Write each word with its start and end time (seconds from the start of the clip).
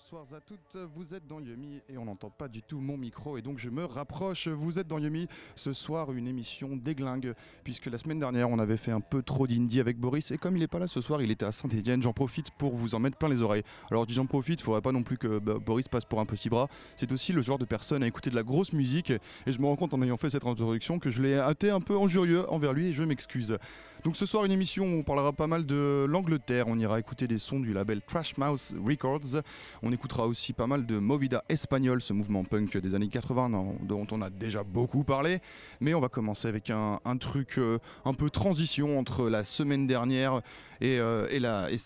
Bonsoir 0.00 0.26
à 0.32 0.40
toutes, 0.40 0.76
vous 0.94 1.12
êtes 1.12 1.26
dans 1.26 1.40
Yumi 1.40 1.80
et 1.88 1.98
on 1.98 2.04
n'entend 2.04 2.30
pas 2.30 2.46
du 2.46 2.62
tout 2.62 2.78
mon 2.78 2.96
micro 2.96 3.36
et 3.36 3.42
donc 3.42 3.58
je 3.58 3.68
me 3.68 3.84
rapproche. 3.84 4.46
Vous 4.46 4.78
êtes 4.78 4.86
dans 4.86 4.98
Yumi, 4.98 5.26
ce 5.56 5.72
soir 5.72 6.12
une 6.12 6.28
émission 6.28 6.76
déglingue 6.76 7.34
puisque 7.64 7.86
la 7.86 7.98
semaine 7.98 8.20
dernière 8.20 8.48
on 8.48 8.60
avait 8.60 8.76
fait 8.76 8.92
un 8.92 9.00
peu 9.00 9.24
trop 9.24 9.48
d'indie 9.48 9.80
avec 9.80 9.98
Boris 9.98 10.30
et 10.30 10.38
comme 10.38 10.56
il 10.56 10.60
n'est 10.60 10.68
pas 10.68 10.78
là 10.78 10.86
ce 10.86 11.00
soir, 11.00 11.20
il 11.20 11.32
était 11.32 11.46
à 11.46 11.50
Saint-Etienne, 11.50 12.00
j'en 12.00 12.12
profite 12.12 12.52
pour 12.52 12.76
vous 12.76 12.94
en 12.94 13.00
mettre 13.00 13.16
plein 13.16 13.28
les 13.28 13.42
oreilles. 13.42 13.64
Alors 13.90 14.08
j'en 14.08 14.26
profite, 14.26 14.60
il 14.60 14.62
faudrait 14.62 14.82
pas 14.82 14.92
non 14.92 15.02
plus 15.02 15.18
que 15.18 15.40
bah, 15.40 15.54
Boris 15.58 15.88
passe 15.88 16.04
pour 16.04 16.20
un 16.20 16.26
petit 16.26 16.48
bras. 16.48 16.68
C'est 16.94 17.10
aussi 17.10 17.32
le 17.32 17.42
genre 17.42 17.58
de 17.58 17.64
personne 17.64 18.04
à 18.04 18.06
écouter 18.06 18.30
de 18.30 18.36
la 18.36 18.44
grosse 18.44 18.72
musique 18.72 19.10
et 19.10 19.52
je 19.52 19.60
me 19.60 19.66
rends 19.66 19.76
compte 19.76 19.94
en 19.94 20.02
ayant 20.02 20.16
fait 20.16 20.30
cette 20.30 20.46
introduction 20.46 21.00
que 21.00 21.10
je 21.10 21.20
l'ai 21.22 21.36
hâté 21.36 21.70
un 21.70 21.80
peu 21.80 21.98
injurieux 22.00 22.48
envers 22.52 22.72
lui 22.72 22.86
et 22.86 22.92
je 22.92 23.02
m'excuse. 23.02 23.58
Donc 24.04 24.14
ce 24.14 24.26
soir 24.26 24.44
une 24.44 24.52
émission 24.52 24.84
où 24.84 24.98
on 24.98 25.02
parlera 25.02 25.32
pas 25.32 25.48
mal 25.48 25.66
de 25.66 26.06
l'Angleterre, 26.08 26.66
on 26.68 26.78
ira 26.78 27.00
écouter 27.00 27.26
des 27.26 27.38
sons 27.38 27.58
du 27.58 27.72
label 27.72 28.00
Trash 28.00 28.36
Mouse 28.36 28.74
Records, 28.80 29.42
on 29.82 29.92
écoutera 29.92 30.28
aussi 30.28 30.52
pas 30.52 30.68
mal 30.68 30.86
de 30.86 30.98
Movida 30.98 31.42
Espagnol, 31.48 32.00
ce 32.00 32.12
mouvement 32.12 32.44
punk 32.44 32.76
des 32.76 32.94
années 32.94 33.08
80 33.08 33.50
dont 33.82 34.06
on 34.12 34.22
a 34.22 34.30
déjà 34.30 34.62
beaucoup 34.62 35.02
parlé, 35.02 35.40
mais 35.80 35.94
on 35.94 36.00
va 36.00 36.08
commencer 36.08 36.46
avec 36.46 36.70
un, 36.70 37.00
truc 37.18 37.58
euh, 37.58 37.78
un 38.04 38.14
peu 38.14 38.30
transition 38.30 39.00
entre 39.00 39.28
la 39.28 39.42
semaine 39.42 39.88
dernière 39.88 40.42
et, 40.80 41.00
euh, 41.00 41.26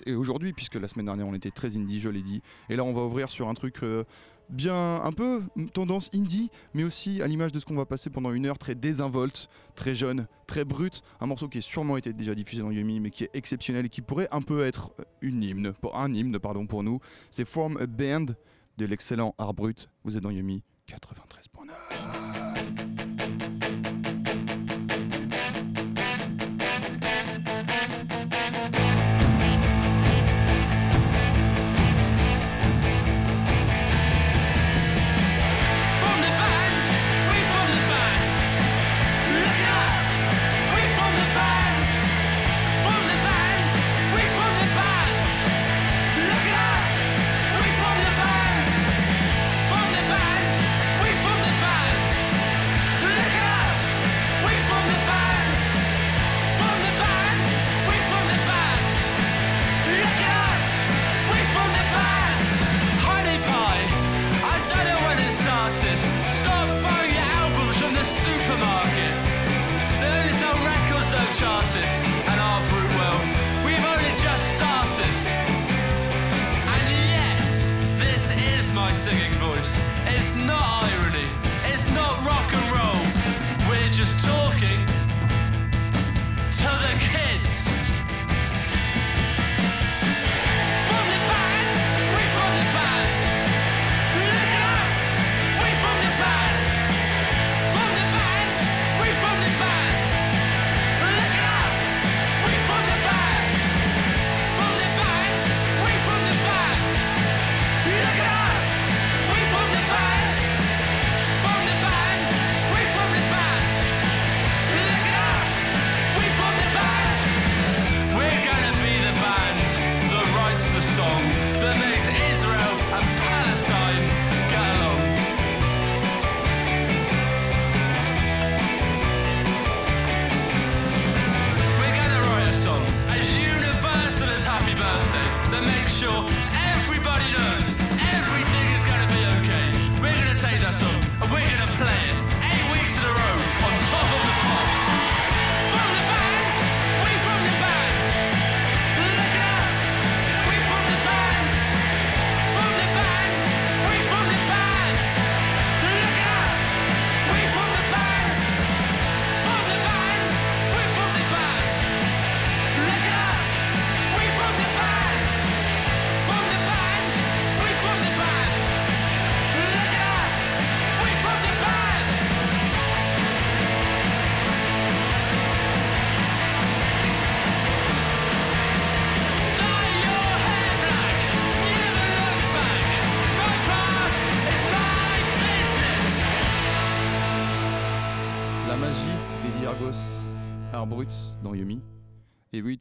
et, 0.06 0.14
aujourd'hui, 0.14 0.52
puisque 0.52 0.74
la 0.74 0.88
semaine 0.88 1.06
dernière 1.06 1.26
on 1.26 1.34
était 1.34 1.50
très 1.50 1.76
indie, 1.78 2.00
je 2.00 2.10
l'ai 2.10 2.22
dit, 2.22 2.42
et 2.68 2.76
là 2.76 2.84
on 2.84 2.92
va 2.92 3.02
ouvrir 3.02 3.30
sur 3.30 3.48
un 3.48 3.54
truc... 3.54 3.82
Euh, 3.82 4.04
bien 4.52 5.02
un 5.02 5.12
peu 5.12 5.42
tendance 5.72 6.10
indie, 6.14 6.50
mais 6.74 6.84
aussi 6.84 7.22
à 7.22 7.26
l'image 7.26 7.52
de 7.52 7.58
ce 7.58 7.64
qu'on 7.64 7.74
va 7.74 7.86
passer 7.86 8.10
pendant 8.10 8.32
une 8.32 8.46
heure 8.46 8.58
très 8.58 8.74
désinvolte, 8.74 9.48
très 9.74 9.94
jeune, 9.94 10.26
très 10.46 10.64
brute. 10.64 11.02
Un 11.20 11.26
morceau 11.26 11.48
qui 11.48 11.58
est 11.58 11.62
sûrement 11.62 11.96
été 11.96 12.12
déjà 12.12 12.34
diffusé 12.34 12.62
dans 12.62 12.70
Yumi, 12.70 13.00
mais 13.00 13.10
qui 13.10 13.24
est 13.24 13.30
exceptionnel 13.34 13.86
et 13.86 13.88
qui 13.88 14.02
pourrait 14.02 14.28
un 14.30 14.42
peu 14.42 14.64
être 14.64 14.92
une 15.20 15.42
hymne, 15.42 15.72
un 15.94 16.14
hymne 16.14 16.38
pardon 16.38 16.66
pour 16.66 16.82
nous. 16.82 17.00
C'est 17.30 17.46
Form 17.46 17.76
a 17.78 17.86
Band 17.86 18.26
de 18.78 18.86
l'excellent 18.86 19.34
Art 19.38 19.54
Brut. 19.54 19.88
Vous 20.04 20.16
êtes 20.16 20.22
dans 20.22 20.30
Yumi 20.30 20.62
93.9. 20.88 22.91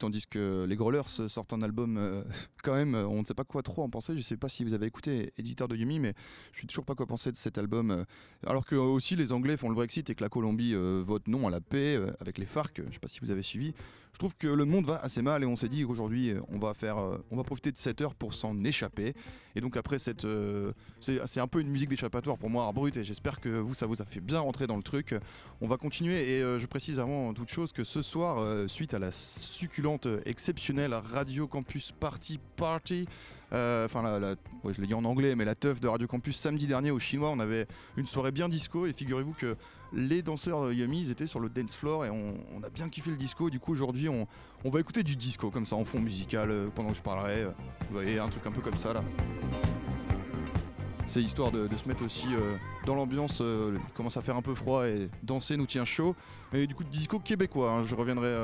tandis 0.02 0.26
que 0.26 0.66
les 0.68 0.74
Growlers 0.74 1.28
sortent 1.28 1.52
un 1.52 1.62
album 1.62 1.96
euh, 1.96 2.24
quand 2.64 2.74
même, 2.74 2.94
on 2.94 3.20
ne 3.20 3.24
sait 3.24 3.34
pas 3.34 3.44
quoi 3.44 3.62
trop 3.62 3.82
en 3.84 3.88
penser. 3.88 4.14
Je 4.14 4.18
ne 4.18 4.22
sais 4.22 4.36
pas 4.36 4.48
si 4.48 4.64
vous 4.64 4.72
avez 4.72 4.86
écouté 4.86 5.32
éditeur 5.38 5.68
de 5.68 5.76
Yumi, 5.76 6.00
mais 6.00 6.14
je 6.52 6.58
suis 6.58 6.66
toujours 6.66 6.84
pas 6.84 6.96
quoi 6.96 7.06
penser 7.06 7.30
de 7.30 7.36
cet 7.36 7.56
album. 7.56 7.92
Euh, 7.92 8.04
alors 8.46 8.66
que 8.66 8.74
aussi 8.74 9.14
les 9.14 9.32
Anglais 9.32 9.56
font 9.56 9.68
le 9.68 9.76
Brexit 9.76 10.10
et 10.10 10.14
que 10.16 10.22
la 10.24 10.28
Colombie 10.28 10.74
euh, 10.74 11.04
vote 11.06 11.28
non 11.28 11.46
à 11.46 11.50
la 11.50 11.60
paix 11.60 12.00
avec 12.18 12.38
les 12.38 12.46
FARC. 12.46 12.78
Je 12.78 12.82
ne 12.82 12.92
sais 12.92 12.98
pas 12.98 13.08
si 13.08 13.20
vous 13.20 13.30
avez 13.30 13.42
suivi 13.42 13.74
je 14.12 14.18
trouve 14.18 14.36
que 14.36 14.46
le 14.46 14.66
monde 14.66 14.84
va 14.84 15.00
assez 15.02 15.22
mal 15.22 15.42
et 15.42 15.46
on 15.46 15.56
s'est 15.56 15.70
dit 15.70 15.84
qu'aujourd'hui 15.86 16.34
on 16.48 16.58
va 16.58 16.74
faire, 16.74 16.98
euh, 16.98 17.24
on 17.30 17.36
va 17.36 17.44
profiter 17.44 17.72
de 17.72 17.78
cette 17.78 18.02
heure 18.02 18.14
pour 18.14 18.34
s'en 18.34 18.62
échapper. 18.62 19.14
Et 19.56 19.60
donc 19.62 19.76
après 19.78 19.98
cette, 19.98 20.26
euh, 20.26 20.72
c'est 21.00 21.40
un 21.40 21.46
peu 21.46 21.60
une 21.60 21.70
musique 21.70 21.88
d'échappatoire 21.88 22.36
pour 22.36 22.50
moi, 22.50 22.70
brut 22.72 22.94
et 22.98 23.04
j'espère 23.04 23.40
que 23.40 23.48
vous 23.48 23.72
ça 23.72 23.86
vous 23.86 24.02
a 24.02 24.04
fait 24.04 24.20
bien 24.20 24.40
rentrer 24.40 24.66
dans 24.66 24.76
le 24.76 24.82
truc. 24.82 25.14
On 25.62 25.66
va 25.66 25.78
continuer 25.78 26.36
et 26.36 26.42
euh, 26.42 26.58
je 26.58 26.66
précise 26.66 26.98
avant 26.98 27.32
toute 27.32 27.48
chose 27.48 27.72
que 27.72 27.84
ce 27.84 28.02
soir, 28.02 28.68
suite 28.68 28.92
à 28.92 28.98
la 28.98 29.12
succulente, 29.12 30.06
exceptionnelle 30.26 30.92
Radio 30.92 31.46
Campus 31.46 31.92
Party 31.92 32.38
Party. 32.56 33.06
Enfin, 33.50 34.36
je 34.64 34.80
l'ai 34.80 34.86
dit 34.86 34.94
en 34.94 35.04
anglais, 35.04 35.34
mais 35.36 35.44
la 35.44 35.54
teuf 35.54 35.80
de 35.80 35.88
Radio 35.88 36.06
Campus 36.06 36.36
samedi 36.36 36.66
dernier 36.66 36.90
au 36.90 36.98
Chinois, 36.98 37.30
on 37.30 37.40
avait 37.40 37.66
une 37.96 38.06
soirée 38.06 38.32
bien 38.32 38.48
disco 38.48 38.86
et 38.86 38.92
figurez-vous 38.92 39.34
que 39.34 39.56
les 39.94 40.22
danseurs 40.22 40.72
Yummy, 40.72 41.00
ils 41.02 41.10
étaient 41.10 41.26
sur 41.26 41.40
le 41.40 41.48
dance 41.48 41.74
floor 41.74 42.06
et 42.06 42.10
on, 42.10 42.62
a 42.62 42.70
bien 42.70 42.88
kiffé 42.88 43.10
le 43.10 43.16
disco. 43.16 43.50
Du 43.50 43.60
coup, 43.60 43.72
aujourd'hui, 43.72 44.08
on, 44.08 44.26
va 44.64 44.80
écouter 44.80 45.02
du 45.02 45.16
disco 45.16 45.50
comme 45.50 45.66
ça 45.66 45.76
en 45.76 45.84
fond 45.84 46.00
musical 46.00 46.50
euh, 46.50 46.68
pendant 46.74 46.90
que 46.90 46.96
je 46.96 47.02
parlerai. 47.02 47.44
Vous 47.44 47.92
voyez, 47.92 48.18
un 48.18 48.28
truc 48.28 48.46
un 48.46 48.52
peu 48.52 48.60
comme 48.60 48.76
ça 48.76 48.92
là. 48.92 49.02
C'est 51.06 51.20
histoire 51.20 51.50
de, 51.50 51.68
se 51.68 51.88
mettre 51.88 52.04
aussi 52.04 52.28
euh, 52.32 52.56
dans 52.86 52.94
l'ambiance. 52.94 53.40
Euh, 53.42 53.76
il 53.76 53.92
commence 53.94 54.16
à 54.16 54.22
faire 54.22 54.36
un 54.36 54.42
peu 54.42 54.54
froid 54.54 54.86
et 54.86 55.10
danser 55.22 55.56
nous 55.56 55.66
tient 55.66 55.84
chaud. 55.84 56.14
Et 56.52 56.66
du 56.66 56.74
coup, 56.74 56.84
disco 56.84 57.18
québécois. 57.18 57.70
Hein. 57.70 57.82
je 57.82 57.94
reviendrai 57.94 58.34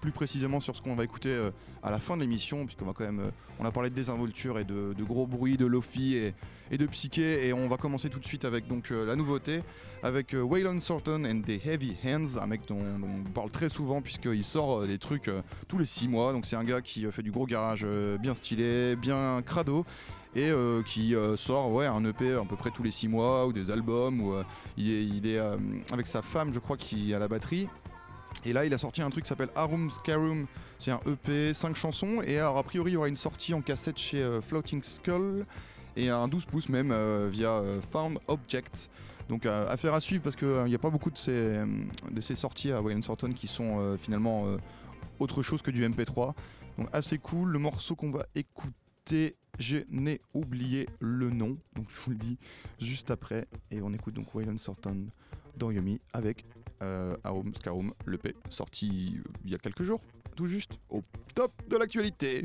plus 0.00 0.12
précisément 0.12 0.58
sur 0.58 0.74
ce 0.74 0.82
qu'on 0.82 0.96
va 0.96 1.04
écouter 1.04 1.50
à 1.82 1.90
la 1.90 2.00
fin 2.00 2.16
de 2.16 2.22
l'émission, 2.22 2.64
puisqu'on 2.64 2.86
va 2.86 2.92
quand 2.92 3.04
même, 3.04 3.30
on 3.60 3.64
a 3.64 3.70
parlé 3.70 3.90
de 3.90 3.94
désinvolture 3.94 4.58
et 4.58 4.64
de, 4.64 4.94
gros 5.04 5.26
bruits, 5.26 5.56
de 5.56 5.66
lofi 5.66 6.16
et, 6.16 6.34
et, 6.72 6.78
de 6.78 6.86
psyché, 6.86 7.46
et 7.46 7.52
on 7.52 7.68
va 7.68 7.76
commencer 7.76 8.08
tout 8.08 8.18
de 8.18 8.24
suite 8.24 8.44
avec 8.44 8.66
donc 8.66 8.90
la 8.90 9.14
nouveauté, 9.14 9.62
avec 10.02 10.34
Waylon 10.34 10.78
Thornton 10.80 11.24
and 11.24 11.42
the 11.42 11.64
Heavy 11.64 11.94
Hands, 12.04 12.40
un 12.40 12.46
mec 12.46 12.62
dont, 12.66 12.80
on 12.80 13.30
parle 13.30 13.50
très 13.50 13.68
souvent 13.68 14.02
puisqu'il 14.02 14.44
sort 14.44 14.86
des 14.86 14.98
trucs 14.98 15.30
tous 15.68 15.78
les 15.78 15.84
6 15.84 16.08
mois, 16.08 16.32
donc 16.32 16.46
c'est 16.46 16.56
un 16.56 16.64
gars 16.64 16.80
qui 16.80 17.06
fait 17.12 17.22
du 17.22 17.30
gros 17.30 17.46
garage 17.46 17.86
bien 18.20 18.34
stylé, 18.34 18.96
bien 18.96 19.42
crado 19.44 19.84
et 20.34 20.50
euh, 20.50 20.82
qui 20.82 21.14
euh, 21.14 21.36
sort 21.36 21.70
ouais, 21.72 21.86
un 21.86 22.04
EP 22.04 22.32
à 22.32 22.44
peu 22.44 22.56
près 22.56 22.70
tous 22.70 22.82
les 22.82 22.90
6 22.90 23.08
mois 23.08 23.46
ou 23.46 23.52
des 23.52 23.70
albums 23.70 24.20
où 24.20 24.32
euh, 24.32 24.44
il 24.76 25.26
est, 25.26 25.38
avec 25.92 26.06
sa 26.06 26.22
femme 26.22 26.52
je 26.52 26.58
crois 26.58 26.76
qui 26.76 27.14
a 27.14 27.18
la 27.18 27.28
batterie. 27.28 27.68
Et 28.44 28.52
là 28.52 28.64
il 28.64 28.72
a 28.72 28.78
sorti 28.78 29.02
un 29.02 29.10
truc 29.10 29.24
qui 29.24 29.28
s'appelle 29.28 29.50
Arum 29.54 29.90
Scarum. 29.90 30.46
C'est 30.78 30.90
un 30.90 31.00
EP 31.06 31.52
5 31.52 31.76
chansons. 31.76 32.22
Et 32.22 32.38
alors 32.38 32.58
a 32.58 32.62
priori 32.62 32.92
il 32.92 32.94
y 32.94 32.96
aura 32.96 33.08
une 33.08 33.16
sortie 33.16 33.52
en 33.54 33.60
cassette 33.60 33.98
chez 33.98 34.40
Floating 34.48 34.82
Skull 34.82 35.44
et 35.96 36.08
un 36.08 36.28
12 36.28 36.44
pouces 36.46 36.68
même 36.68 36.94
via 37.28 37.62
Found 37.90 38.18
Objects. 38.28 38.90
Donc 39.28 39.46
affaire 39.46 39.94
à 39.94 40.00
suivre 40.00 40.22
parce 40.22 40.36
qu'il 40.36 40.64
n'y 40.64 40.74
a 40.74 40.78
pas 40.78 40.90
beaucoup 40.90 41.10
de 41.10 41.18
ces, 41.18 41.62
de 42.10 42.20
ces 42.20 42.34
sorties 42.34 42.72
à 42.72 42.82
Wayne 42.82 43.02
Sorton 43.02 43.32
qui 43.32 43.46
sont 43.46 43.96
finalement 43.98 44.46
autre 45.18 45.42
chose 45.42 45.62
que 45.62 45.70
du 45.70 45.86
MP3 45.86 46.34
donc 46.78 46.88
assez 46.92 47.18
cool. 47.18 47.50
Le 47.50 47.58
morceau 47.58 47.94
qu'on 47.94 48.10
va 48.10 48.26
écouter 48.34 49.36
je 49.58 49.78
n'ai 49.90 50.20
oublié 50.32 50.88
le 50.98 51.30
nom, 51.30 51.58
donc 51.76 51.86
je 51.88 52.00
vous 52.00 52.12
le 52.12 52.16
dis 52.16 52.38
juste 52.80 53.10
après. 53.10 53.46
Et 53.70 53.82
on 53.82 53.92
écoute 53.92 54.14
donc 54.14 54.34
Waylon 54.34 54.56
Sorton 54.56 55.08
dans 55.56 55.70
Yumi 55.70 56.00
avec 56.12 56.46
euh, 56.82 57.14
Arum 57.22 57.54
Scarum, 57.54 57.92
le 58.06 58.18
P, 58.18 58.34
sorti 58.48 59.20
il 59.44 59.50
y 59.50 59.54
a 59.54 59.58
quelques 59.58 59.82
jours, 59.82 60.00
tout 60.34 60.46
juste 60.46 60.72
au 60.88 61.02
top 61.34 61.52
de 61.68 61.76
l'actualité. 61.76 62.42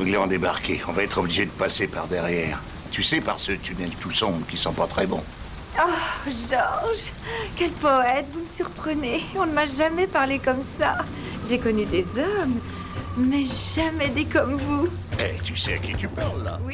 Ont 0.00 0.26
débarqué. 0.26 0.80
On 0.88 0.92
va 0.92 1.04
être 1.04 1.18
obligé 1.18 1.44
de 1.44 1.50
passer 1.50 1.86
par 1.86 2.06
derrière. 2.06 2.58
Tu 2.90 3.02
sais, 3.02 3.20
par 3.20 3.38
ce 3.38 3.52
tunnel 3.52 3.90
tout 4.00 4.10
sombre 4.10 4.44
qui 4.48 4.56
sent 4.56 4.72
pas 4.76 4.86
très 4.86 5.06
bon. 5.06 5.22
Oh, 5.78 5.90
Georges, 6.26 7.04
quel 7.56 7.70
poète, 7.70 8.26
vous 8.32 8.40
me 8.40 8.48
surprenez. 8.48 9.22
On 9.36 9.46
ne 9.46 9.52
m'a 9.52 9.66
jamais 9.66 10.06
parlé 10.06 10.38
comme 10.38 10.62
ça. 10.78 10.96
J'ai 11.48 11.58
connu 11.58 11.84
des 11.84 12.04
hommes, 12.16 12.58
mais 13.18 13.44
jamais 13.44 14.08
des 14.08 14.24
comme 14.24 14.56
vous. 14.56 14.88
Eh, 15.18 15.38
tu 15.44 15.56
sais 15.56 15.74
à 15.74 15.78
qui 15.78 15.94
tu 15.94 16.08
parles 16.08 16.42
là? 16.44 16.58
Oui. 16.64 16.69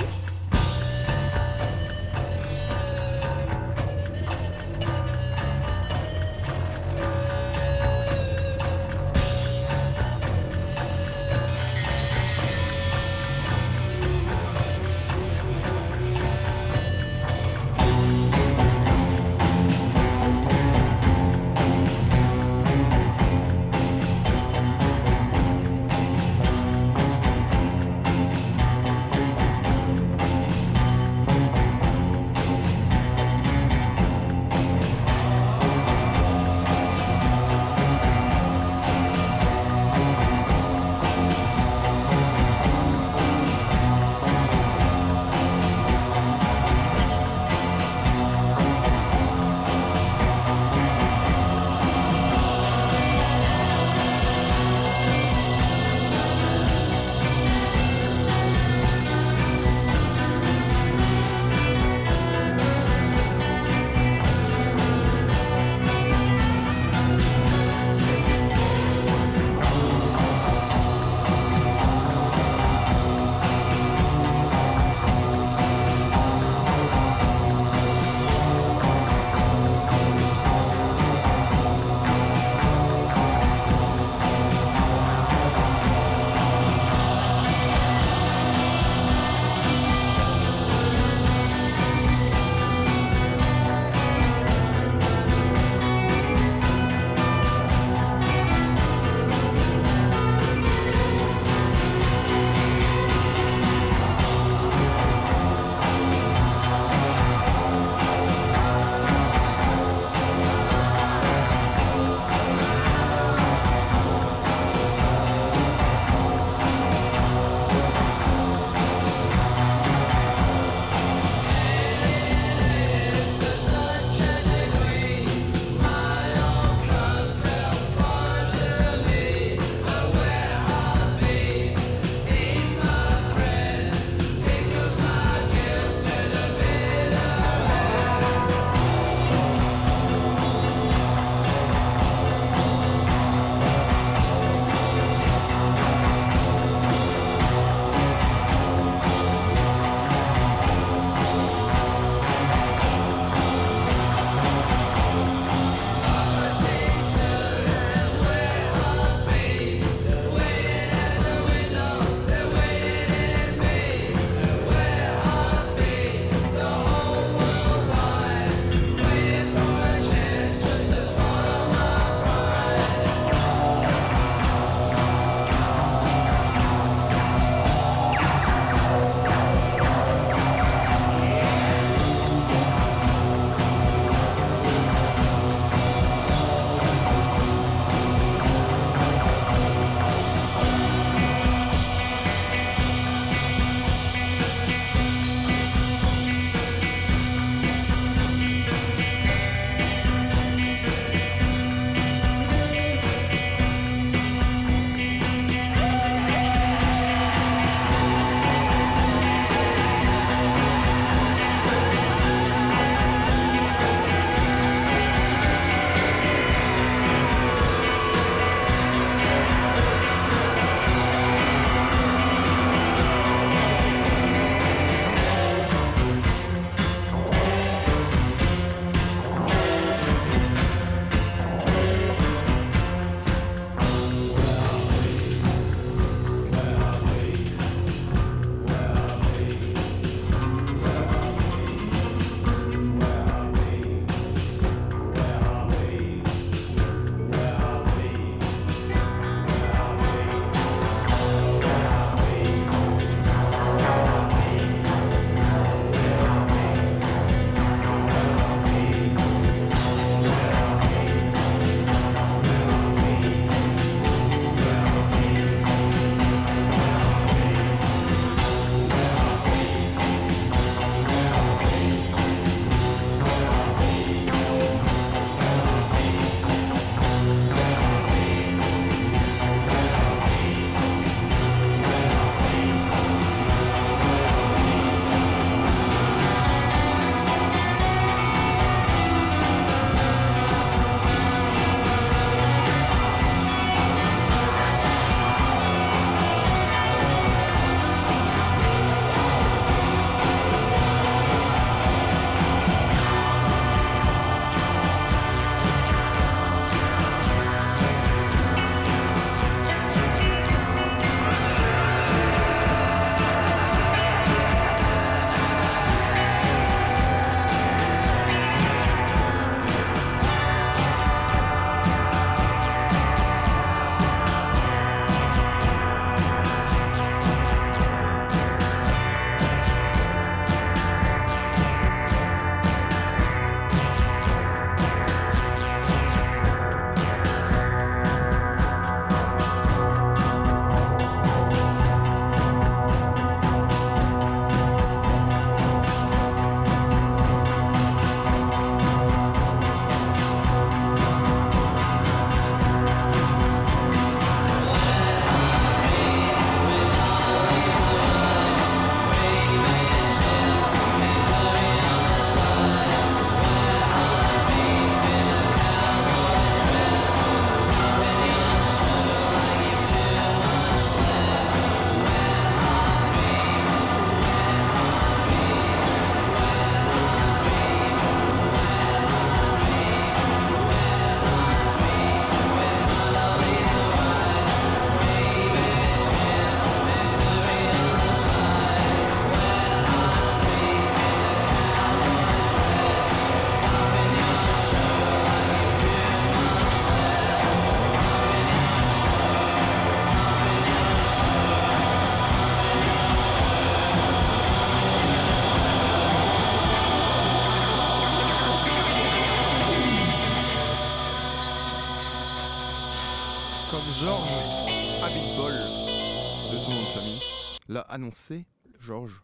Annoncé. 417.97 418.47
George, 418.79 419.23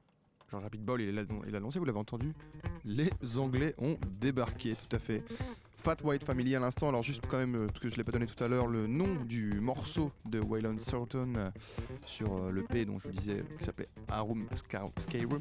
George 0.50 0.64
Abitbol, 0.64 1.00
il 1.00 1.14
l'a 1.14 1.56
annoncé, 1.56 1.78
vous 1.78 1.84
l'avez 1.84 1.98
entendu. 1.98 2.32
Les 2.84 3.10
Anglais 3.38 3.74
ont 3.78 3.96
débarqué, 4.20 4.74
tout 4.74 4.96
à 4.96 4.98
fait. 4.98 5.22
Fat 5.82 5.96
White 6.04 6.22
Family 6.22 6.54
à 6.54 6.60
l'instant. 6.60 6.88
Alors 6.88 7.02
juste 7.02 7.24
quand 7.28 7.38
même, 7.38 7.66
parce 7.66 7.80
que 7.80 7.88
je 7.88 7.96
l'ai 7.96 8.04
pas 8.04 8.12
donné 8.12 8.26
tout 8.26 8.42
à 8.42 8.46
l'heure, 8.46 8.68
le 8.68 8.86
nom 8.86 9.16
du 9.24 9.60
morceau 9.60 10.12
de 10.24 10.38
Waylon 10.38 10.76
Thornton 10.76 11.32
euh, 11.36 11.50
sur 12.06 12.36
euh, 12.36 12.50
le 12.50 12.62
P 12.62 12.84
dont 12.84 13.00
je 13.00 13.08
disais 13.08 13.44
qui 13.58 13.64
s'appelait 13.64 13.88
Arum 14.08 14.46
Skyrim, 14.54 15.40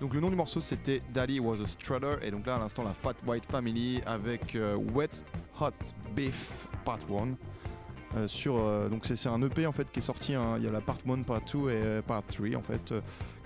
Donc 0.00 0.14
le 0.14 0.20
nom 0.20 0.30
du 0.30 0.36
morceau 0.36 0.62
c'était 0.62 1.02
Daddy 1.12 1.40
Was 1.40 1.62
a 1.62 1.66
Strutter 1.66 2.16
et 2.22 2.30
donc 2.30 2.46
là 2.46 2.56
à 2.56 2.58
l'instant 2.58 2.84
la 2.84 2.94
Fat 2.94 3.14
White 3.26 3.44
Family 3.44 4.00
avec 4.06 4.54
euh, 4.54 4.76
Wet 4.76 5.24
Hot 5.60 5.72
Beef 6.16 6.66
Part 6.86 7.00
1. 7.10 7.34
Sur 8.26 8.54
donc 8.88 9.04
c'est 9.04 9.28
un 9.28 9.42
EP 9.42 9.66
en 9.66 9.72
fait 9.72 9.90
qui 9.92 9.98
est 9.98 10.02
sorti 10.02 10.34
hein, 10.34 10.54
il 10.56 10.64
y 10.64 10.66
a 10.66 10.70
la 10.70 10.80
part 10.80 10.98
1 11.08 11.22
part 11.22 11.40
2 11.52 11.70
et 11.70 12.02
part 12.02 12.22
3 12.26 12.56
en 12.56 12.62
fait 12.62 12.94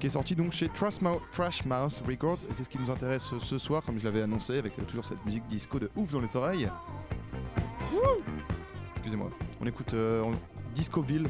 qui 0.02 0.08
est 0.08 0.10
sorti 0.10 0.34
donc 0.34 0.50
chez 0.50 0.68
Trash, 0.68 1.00
Mouse 1.00 2.02
Records. 2.04 2.40
Et 2.50 2.54
c'est 2.54 2.64
ce 2.64 2.68
qui 2.68 2.76
nous 2.76 2.90
intéresse 2.90 3.22
ce 3.38 3.56
soir, 3.56 3.84
comme 3.84 4.00
je 4.00 4.04
l'avais 4.04 4.22
annoncé, 4.22 4.58
avec 4.58 4.76
euh, 4.76 4.82
toujours 4.82 5.04
cette 5.04 5.24
musique 5.24 5.46
disco 5.46 5.78
de 5.78 5.88
ouf 5.94 6.10
dans 6.10 6.18
les 6.18 6.34
oreilles. 6.34 6.68
Excusez-moi. 8.96 9.30
On 9.60 9.66
écoute 9.68 9.94
euh, 9.94 10.24
Discoville 10.74 11.28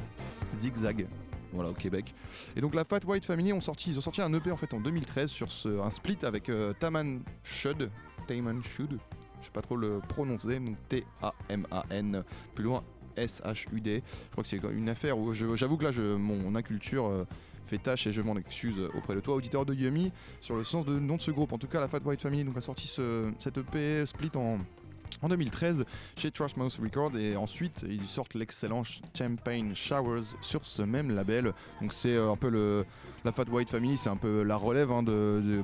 Zigzag. 0.55 1.07
Voilà, 1.53 1.69
au 1.69 1.75
Québec. 1.75 2.15
Et 2.57 2.63
donc 2.63 2.75
la 2.75 2.87
Fat 2.87 3.01
White 3.07 3.27
Family 3.27 3.53
ont 3.53 3.61
sorti, 3.61 3.91
ils 3.91 3.99
ont 3.99 4.01
sorti 4.01 4.23
un 4.23 4.33
EP 4.33 4.51
en 4.51 4.57
fait 4.57 4.73
en 4.73 4.81
2013 4.81 5.29
sur 5.29 5.53
ce, 5.53 5.69
un 5.79 5.91
split 5.91 6.17
avec 6.23 6.49
euh, 6.49 6.73
Taman 6.81 7.21
Shud. 7.45 7.91
Taman 8.27 8.65
Shud. 8.65 8.99
Je 9.41 9.45
sais 9.45 9.53
pas 9.53 9.61
trop 9.61 9.77
le 9.77 10.01
prononcer. 10.09 10.63
T-A-M-A-N. 10.89 12.25
Plus 12.55 12.65
loin 12.65 12.83
S-H-U-D. 13.17 14.03
Je 14.05 14.31
crois 14.31 14.43
que 14.43 14.49
c'est 14.49 14.61
une 14.73 14.89
affaire 14.89 15.19
où 15.19 15.33
j'avoue 15.33 15.77
que 15.77 15.85
là, 15.85 15.93
mon 16.19 16.55
inculture 16.55 17.27
fait 17.67 17.79
tâche 17.79 18.07
et 18.07 18.13
je 18.13 18.21
m'en 18.23 18.37
excuse 18.37 18.81
auprès 18.95 19.15
de 19.15 19.21
toi, 19.21 19.35
auditeur 19.35 19.65
de 19.65 19.75
Yumi, 19.75 20.13
sur 20.41 20.57
le 20.57 20.65
sens 20.65 20.85
de 20.85 20.99
nom 20.99 21.17
de 21.17 21.23
ce 21.23 21.31
groupe. 21.31 21.53
En 21.53 21.59
tout 21.59 21.69
cas, 21.69 21.81
la 21.81 21.89
Fat 21.89 22.01
White 22.05 22.21
Family 22.21 22.45
donc, 22.45 22.57
a 22.57 22.61
sorti 22.61 22.87
ce, 22.87 23.31
cette 23.39 23.59
EP 23.59 24.05
split 24.07 24.31
en, 24.35 24.59
en 25.23 25.29
2013 25.29 25.85
chez 26.17 26.31
Trash 26.31 26.57
Mouse 26.57 26.79
Records 26.83 27.17
et 27.17 27.37
ensuite 27.37 27.85
ils 27.89 28.07
sortent 28.07 28.35
l'excellent 28.35 28.83
Champagne 29.17 29.75
Showers 29.75 30.35
sur 30.41 30.65
ce 30.67 30.83
même 30.83 31.11
label. 31.11 31.53
Donc 31.81 31.93
c'est 31.93 32.15
euh, 32.15 32.33
un 32.33 32.37
peu 32.37 32.85
la 33.25 33.33
Fat 33.33 33.45
White 33.51 33.71
Family, 33.71 33.97
c'est 33.97 34.11
un 34.11 34.17
peu 34.17 34.43
la 34.43 34.57
relève 34.57 34.91
hein, 34.91 35.05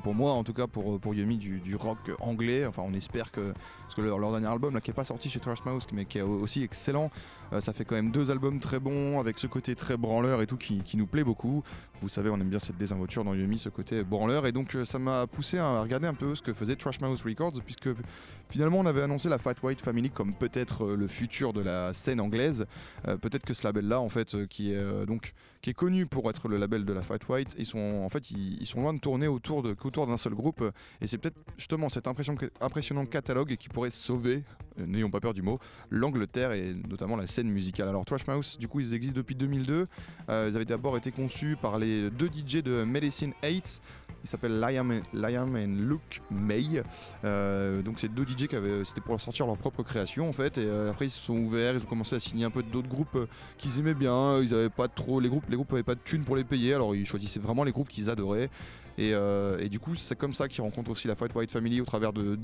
pour 0.03 0.15
moi 0.15 0.33
en 0.33 0.45
tout 0.45 0.55
cas 0.55 0.67
pour, 0.67 1.01
pour 1.01 1.15
Yumi 1.15 1.39
du 1.39 1.77
rock 1.77 1.99
anglais. 2.21 2.67
Enfin 2.67 2.83
on 2.87 2.95
espère 2.95 3.31
que 3.33 3.53
parce 3.89 3.95
que 3.95 4.03
leur, 4.03 4.19
dernier 4.19 4.47
album 4.47 4.75
là, 4.75 4.83
qui 4.83 4.91
est 4.91 4.95
pas 4.95 5.07
sorti 5.07 5.31
chez 5.31 5.41
Trash 5.41 5.65
Mouse 5.65 5.87
mais 5.95 6.05
qui 6.05 6.19
est 6.19 6.23
aussi 6.23 6.63
excellent, 6.63 7.11
euh, 7.55 7.63
ça 7.63 7.73
fait 7.73 7.87
quand 7.87 7.95
même 7.95 8.11
deux 8.11 8.31
albums 8.31 8.61
très 8.61 8.79
bons 8.79 9.19
avec 9.19 9.39
ce 9.39 9.47
côté 9.47 9.75
très 9.75 9.97
branleur 9.97 10.43
et 10.43 10.47
tout 10.47 10.59
qui, 10.59 10.83
nous 10.99 11.07
plaît 11.07 11.25
beaucoup. 11.25 11.65
Vous 12.03 12.11
savez, 12.11 12.29
on 12.29 12.35
aime 12.35 12.51
bien 12.51 12.59
cette 12.59 12.77
désinvolture 12.77 13.25
dans 13.25 13.33
Yumi, 13.33 13.57
ce 13.57 13.71
côté 13.71 14.05
branleur 14.05 14.47
et 14.47 14.53
donc 14.53 14.75
euh, 14.75 14.85
ça 14.85 14.99
m'a 14.99 15.27
poussé 15.27 15.57
à 15.59 15.81
regarder 15.81 16.07
un 16.07 16.13
peu 16.13 16.35
ce 16.35 16.43
que 16.43 16.53
faisait 16.53 16.77
Trash 16.77 17.01
Mouse 17.01 17.23
Records 17.23 17.63
puisque 17.65 17.89
finalement 18.51 18.81
on 18.81 18.87
avait 18.87 19.03
annoncé 19.03 19.31
la 19.31 19.39
Fat 19.39 19.55
White 19.63 19.81
Family 19.81 20.11
comme 20.11 20.35
peut-être 20.35 20.85
euh, 20.85 20.95
le 20.95 21.09
futur 21.09 21.55
de 21.55 21.63
la 21.63 21.95
scène 21.95 22.21
anglaise. 22.21 22.67
peut-être 23.23 23.47
que 23.47 23.55
ce 23.55 23.65
label 23.65 23.89
là 23.89 24.01
en 24.01 24.11
fait 24.11 24.47
qui 24.49 24.73
est 24.73 25.07
donc 25.07 25.33
qui 25.61 25.71
est 25.71 25.75
connu 25.75 26.07
pour 26.07 26.29
être 26.31 26.49
le 26.49 26.57
label 26.57 26.85
de 26.85 26.93
la 26.93 27.03
Fat 27.03 27.19
White, 27.29 27.55
ils 27.59 27.67
sont 27.67 28.03
en 28.05 28.09
fait 28.09 28.31
ils, 28.31 28.67
sont 28.67 28.81
loin 28.81 28.95
de 28.95 29.01
tourner 29.01 29.29
autour 29.29 29.63
de 29.63 29.77
autour 29.83 30.07
d'un 30.07 30.17
seul 30.17 30.35
groupe 30.35 30.63
et 31.01 31.07
c'est 31.07 31.19
peut-être 31.19 31.39
justement 31.57 31.89
cet 31.89 32.07
impressionnant 32.07 33.07
catalogue 33.07 33.57
qui 33.57 33.69
pourrait 33.69 33.91
sauver, 33.91 34.45
n'ayons 34.87 35.11
pas 35.11 35.21
peur 35.21 35.35
du 35.35 35.43
mot, 35.43 35.59
l'Angleterre 35.91 36.53
et 36.53 36.75
notamment 36.89 37.17
la 37.17 37.27
scène 37.27 37.49
musicale. 37.49 37.89
Alors 37.89 38.05
Trash 38.05 38.27
Mouse, 38.27 38.59
du 38.59 38.69
coup, 38.69 38.81
ils 38.81 38.95
existent 38.95 39.17
depuis 39.17 39.35
2002. 39.35 39.87
Euh, 40.29 40.49
ils 40.51 40.57
avaient 40.57 40.65
d'abord 40.65 40.97
été 40.97 41.11
conçus 41.11 41.57
par 41.61 41.79
les 41.79 42.11
deux 42.11 42.29
DJ 42.29 42.63
de 42.63 42.85
Medicine 42.85 43.33
8. 43.43 43.83
Ils 44.25 44.29
s'appellent 44.29 44.59
Liam, 44.59 45.01
Liam 45.13 45.57
et 45.57 45.67
Luke 45.67 46.23
May. 46.31 46.83
Euh, 47.25 47.83
donc 47.83 48.01
c'est 48.01 48.13
deux 48.13 48.25
DJ 48.25 48.49
qui 48.49 48.57
avaient, 48.57 48.85
c'était 48.85 49.01
pour 49.01 49.21
sortir 49.21 49.47
leur 49.47 49.57
propre 49.57 49.83
création 49.83 50.29
en 50.29 50.33
fait. 50.33 50.59
Et 50.59 50.65
euh, 50.65 50.91
après 50.91 51.07
ils 51.07 51.11
se 51.11 51.21
sont 51.21 51.37
ouverts, 51.37 51.75
ils 51.75 51.83
ont 51.83 51.89
commencé 51.89 52.17
à 52.17 52.21
signer 52.21 52.45
un 52.45 52.51
peu 52.51 52.63
d'autres 52.63 52.89
groupes 52.89 53.29
qu'ils 53.59 53.79
aimaient 53.79 53.95
bien. 53.95 54.41
Ils 54.41 54.53
avaient 54.55 54.69
pas 54.71 54.89
trop 54.89 55.21
les 55.21 55.29
groupes, 55.29 55.45
les 55.49 55.57
groupes 55.57 55.83
pas 55.83 55.95
de 55.95 56.01
thunes 56.05 56.25
pour 56.25 56.37
les 56.37 56.45
payer, 56.45 56.75
alors 56.75 56.97
ils 56.97 57.07
choisissaient 57.07 57.41
vraiment 57.41 57.65
les 57.65 57.73
groupes 57.73 57.89
qu'ils 57.89 58.11
adoraient. 58.11 58.51
Euh, 58.99 59.59
et, 59.59 59.69
du 59.69 59.79
coup, 59.79 59.95
c'est 59.95 60.17
comme 60.17 60.35
ça 60.35 60.49
qu'ils 60.49 60.63
rencontrent 60.63 60.91
aussi 60.91 61.09
la 61.09 61.15
Fat 61.15 61.29
White 61.35 61.51
Family 61.51 61.81
au 61.81 61.85
travers 61.85 62.13
de 62.13 62.37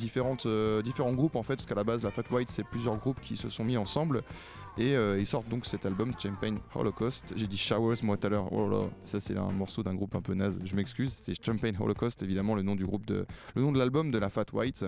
euh, 0.46 0.82
différents 0.82 1.12
groupes 1.12 1.36
en 1.36 1.42
fait, 1.42 1.56
parce 1.56 1.66
qu'à 1.66 1.74
la 1.74 1.84
base, 1.84 2.02
la 2.02 2.10
Fat 2.10 2.24
White, 2.30 2.50
c'est 2.50 2.64
plusieurs 2.64 2.96
groupes 2.96 3.20
qui 3.20 3.36
se 3.36 3.48
sont 3.48 3.64
mis 3.64 3.76
ensemble. 3.76 4.22
Et 4.76 4.96
euh, 4.96 5.20
ils 5.20 5.26
sortent 5.26 5.48
donc 5.48 5.66
cet 5.66 5.86
album 5.86 6.12
Champagne 6.18 6.58
Holocaust. 6.74 7.32
J'ai 7.36 7.46
dit 7.46 7.56
Showers 7.56 7.98
moi 8.02 8.16
tout 8.16 8.26
à 8.26 8.30
l'heure. 8.30 8.52
Oh 8.52 8.68
là, 8.68 8.88
ça 9.04 9.20
c'est 9.20 9.36
un 9.36 9.52
morceau 9.52 9.84
d'un 9.84 9.94
groupe 9.94 10.16
un 10.16 10.20
peu 10.20 10.34
naze. 10.34 10.58
Je 10.64 10.74
m'excuse. 10.74 11.12
C'était 11.12 11.40
Champagne 11.40 11.76
Holocaust, 11.78 12.20
évidemment 12.24 12.56
le 12.56 12.62
nom 12.62 12.74
du 12.74 12.84
groupe 12.84 13.06
de, 13.06 13.24
le 13.54 13.62
nom 13.62 13.70
de 13.70 13.78
l'album 13.78 14.10
de 14.10 14.18
la 14.18 14.30
Fat 14.30 14.46
White 14.52 14.84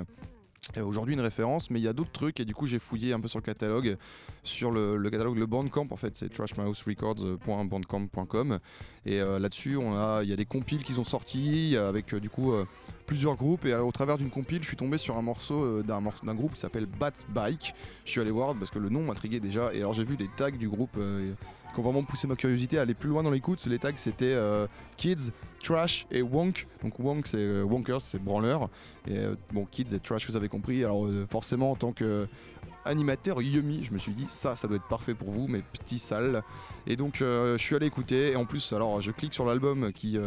aujourd'hui 0.80 1.14
une 1.14 1.20
référence, 1.20 1.70
mais 1.70 1.80
il 1.80 1.82
y 1.82 1.88
a 1.88 1.92
d'autres 1.92 2.12
trucs 2.12 2.40
et 2.40 2.44
du 2.44 2.54
coup 2.54 2.66
j'ai 2.66 2.78
fouillé 2.78 3.12
un 3.12 3.20
peu 3.20 3.28
sur 3.28 3.38
le 3.38 3.44
catalogue, 3.44 3.96
sur 4.42 4.70
le, 4.70 4.98
catalogue 5.10 5.38
le 5.38 5.46
Bandcamp 5.46 5.88
en 5.90 5.96
fait, 5.96 6.16
c'est 6.16 6.32
trashmouserecords.bandcamp.com 6.32 8.58
et 9.04 9.20
euh, 9.20 9.38
là-dessus 9.38 9.76
on 9.76 9.96
a 9.96 10.22
il 10.22 10.28
y 10.28 10.32
a 10.32 10.36
des 10.36 10.44
compiles 10.44 10.82
qu'ils 10.82 11.00
ont 11.00 11.04
sortis 11.04 11.76
avec 11.76 12.12
euh, 12.12 12.20
du 12.20 12.28
coup 12.28 12.52
euh, 12.52 12.66
plusieurs 13.06 13.36
groupes 13.36 13.64
et 13.64 13.74
au 13.74 13.92
travers 13.92 14.18
d'une 14.18 14.30
compile 14.30 14.62
je 14.62 14.68
suis 14.68 14.76
tombé 14.76 14.98
sur 14.98 15.16
un 15.16 15.22
morceau 15.22 15.82
d'un 15.82 16.02
d'un 16.22 16.34
groupe 16.34 16.54
qui 16.54 16.60
s'appelle 16.60 16.86
Bat 16.86 17.12
Bike. 17.28 17.74
Je 18.04 18.10
suis 18.10 18.20
allé 18.20 18.30
voir 18.30 18.54
parce 18.54 18.70
que 18.70 18.78
le 18.78 18.88
nom 18.88 19.02
m'intriguait 19.02 19.40
déjà 19.40 19.72
et 19.72 19.78
alors 19.78 19.92
j'ai 19.92 20.04
vu 20.04 20.16
des 20.16 20.28
tags 20.36 20.50
du 20.50 20.68
groupe 20.68 20.96
qui 21.76 21.82
vraiment 21.82 22.02
poussé 22.02 22.26
ma 22.26 22.36
curiosité 22.36 22.78
à 22.78 22.82
aller 22.82 22.94
plus 22.94 23.08
loin 23.08 23.22
dans 23.22 23.30
l'écoute. 23.30 23.64
Les 23.66 23.78
tags 23.78 23.92
c'était 23.96 24.24
euh, 24.26 24.66
Kids, 24.96 25.32
Trash 25.62 26.06
et 26.10 26.22
Wonk. 26.22 26.66
Donc 26.82 26.98
Wonk 26.98 27.26
c'est 27.26 27.38
euh, 27.38 27.62
Wonkers, 27.62 28.00
c'est 28.00 28.22
branleur. 28.22 28.68
Et 29.06 29.18
euh, 29.18 29.34
bon, 29.52 29.66
Kids 29.70 29.94
et 29.94 30.00
Trash, 30.00 30.28
vous 30.28 30.36
avez 30.36 30.48
compris. 30.48 30.82
Alors 30.84 31.06
forcément 31.30 31.72
en 31.72 31.76
tant 31.76 31.92
que 31.92 32.26
animateur 32.84 33.42
Yumi, 33.42 33.82
je 33.82 33.92
me 33.92 33.98
suis 33.98 34.12
dit 34.12 34.26
ça, 34.28 34.54
ça 34.56 34.68
doit 34.68 34.76
être 34.76 34.88
parfait 34.88 35.14
pour 35.14 35.30
vous, 35.30 35.48
mes 35.48 35.60
petits 35.60 35.98
sales. 35.98 36.42
Et 36.86 36.96
donc 36.96 37.16
je 37.18 37.56
suis 37.58 37.76
allé 37.76 37.86
écouter. 37.86 38.32
Et 38.32 38.36
en 38.36 38.46
plus, 38.46 38.72
alors 38.72 39.00
je 39.00 39.10
clique 39.10 39.34
sur 39.34 39.44
l'album 39.44 39.92
qui 39.92 40.18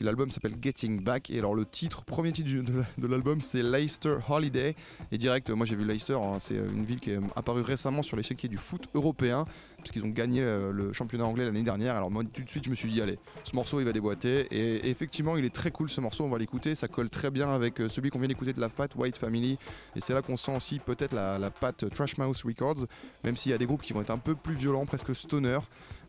l'album 0.00 0.30
s'appelle 0.30 0.54
Getting 0.60 1.02
Back. 1.02 1.30
Et 1.30 1.38
alors 1.38 1.54
le 1.54 1.64
titre 1.64 2.04
premier 2.04 2.32
titre 2.32 2.50
de 2.98 3.06
l'album 3.06 3.40
c'est 3.40 3.62
Leicester 3.62 4.16
Holiday. 4.28 4.74
Et 5.12 5.18
direct 5.18 5.50
moi 5.50 5.66
j'ai 5.66 5.76
vu 5.76 5.84
Leicester 5.84 6.14
hein, 6.14 6.38
c'est 6.38 6.56
une 6.56 6.84
ville 6.84 7.00
qui 7.00 7.12
est 7.12 7.18
apparue 7.34 7.62
récemment 7.62 8.02
sur 8.02 8.16
l'échiquier 8.16 8.48
du 8.48 8.56
foot 8.56 8.86
européen 8.94 9.46
parce 9.78 9.90
qu'ils 9.90 10.04
ont 10.04 10.08
gagné 10.08 10.42
euh, 10.42 10.72
le 10.72 10.92
championnat 10.92 11.24
anglais 11.24 11.44
l'année 11.44 11.62
dernière. 11.62 11.96
Alors 11.96 12.10
moi 12.10 12.22
tout 12.24 12.42
de 12.42 12.48
suite 12.48 12.64
je 12.64 12.70
me 12.70 12.74
suis 12.74 12.90
dit 12.90 13.00
allez, 13.00 13.18
ce 13.44 13.54
morceau 13.54 13.80
il 13.80 13.86
va 13.86 13.92
déboîter. 13.92 14.46
Et, 14.50 14.88
effectivement 14.88 15.36
il 15.36 15.44
est 15.44 15.54
très 15.54 15.70
cool 15.70 15.88
ce 15.88 16.00
morceau, 16.00 16.24
on 16.24 16.30
va 16.30 16.38
l'écouter, 16.38 16.74
ça 16.74 16.88
colle 16.88 17.10
très 17.10 17.30
bien 17.30 17.48
avec 17.50 17.80
euh, 17.80 17.88
celui 17.88 18.10
qu'on 18.10 18.18
vient 18.18 18.28
d'écouter 18.28 18.52
de 18.52 18.60
la 18.60 18.68
Fat 18.68 18.88
White 18.96 19.16
Family. 19.16 19.58
Et 19.94 20.00
c'est 20.00 20.14
là 20.14 20.22
qu'on 20.22 20.36
sent 20.36 20.56
aussi 20.56 20.78
peut-être 20.78 21.12
la, 21.12 21.38
la 21.38 21.50
patte 21.50 21.88
Trash 21.90 22.18
Mouse 22.18 22.42
Records, 22.44 22.86
même 23.24 23.36
s'il 23.36 23.52
y 23.52 23.54
a 23.54 23.58
des 23.58 23.66
groupes 23.66 23.82
qui 23.82 23.92
vont 23.92 24.00
être 24.00 24.10
un 24.10 24.18
peu 24.18 24.34
plus 24.34 24.54
violents, 24.54 24.86
presque 24.86 25.14
stoner. 25.14 25.58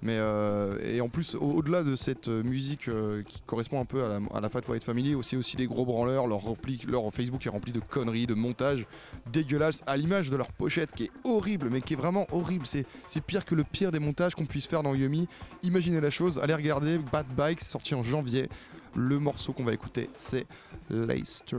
Mais 0.02 0.18
euh, 0.18 0.78
et 0.84 1.02
en 1.02 1.10
plus, 1.10 1.36
au-delà 1.36 1.84
de 1.84 1.96
cette 1.96 2.28
musique 2.28 2.90
qui 3.26 3.42
correspond 3.46 3.82
un 3.82 3.86
peu 3.86 4.04
à 4.04 4.40
la, 4.40 4.50
Fat 4.50 4.62
White 4.68 4.84
Family, 4.84 5.16
aussi 5.16 5.58
des 5.58 5.66
gros 5.66 5.86
branleurs. 5.86 6.28
Leur, 6.28 6.42
leur 6.88 7.14
Facebook 7.14 7.46
est 7.46 7.50
rempli 7.50 7.72
de 7.72 7.80
conneries, 7.80 8.28
de 8.28 8.34
montages 8.34 8.86
dégueulasses, 9.32 9.84
à 9.88 9.98
l'image 9.98 10.30
de 10.30 10.36
leur 10.36 10.52
pochette 10.52 10.94
qui 10.94 11.06
est 11.06 11.12
horrible, 11.24 11.70
mais 11.72 11.82
qui 11.82 11.94
est 11.94 11.98
vraiment 11.98 12.28
horrible. 12.32 12.66
C'est 12.66 12.86
pire 13.22 13.46
que 13.46 13.56
le 13.56 13.64
pire 13.64 13.92
des 13.92 14.00
montages 14.00 14.36
qu'on 14.36 14.46
puisse 14.46 14.68
faire 14.68 14.84
dans 14.84 14.94
Yumi. 14.94 15.28
Imaginez 15.64 16.00
la 16.00 16.12
chose, 16.12 16.40
allez 16.42 16.54
regarder 16.54 16.98
Bad 16.98 17.28
Bike, 17.36 17.62
sorti 17.62 17.96
en 17.96 18.04
janvier. 18.04 18.48
Le 18.96 19.20
morceau 19.20 19.54
qu'on 19.54 19.64
va 19.64 19.74
écouter, 19.74 20.10
c'est 20.16 20.46
Leicester 20.90 21.58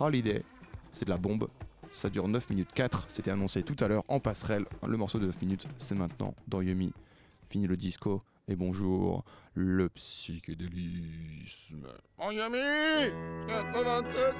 Holiday. 0.00 0.42
C'est 0.92 1.04
de 1.04 1.10
la 1.10 1.16
bombe. 1.16 1.48
Ça 1.90 2.10
dure 2.10 2.28
9 2.28 2.50
minutes 2.50 2.70
4. 2.74 3.06
C'était 3.08 3.30
annoncé 3.30 3.62
tout 3.62 3.76
à 3.82 3.88
l'heure 3.88 4.04
en 4.08 4.20
passerelle. 4.20 4.66
Le 4.86 4.96
morceau 4.96 5.18
de 5.18 5.26
9 5.26 5.40
minutes, 5.42 5.66
c'est 5.78 5.94
maintenant 5.94 6.34
dans 6.48 6.60
Yumi. 6.60 6.92
Fini 7.48 7.66
le 7.66 7.76
disco. 7.76 8.22
Et 8.48 8.56
bonjour, 8.56 9.24
le 9.54 9.88
psychédélisme. 9.88 11.88
Yumi 12.20 13.10
93 13.48 14.34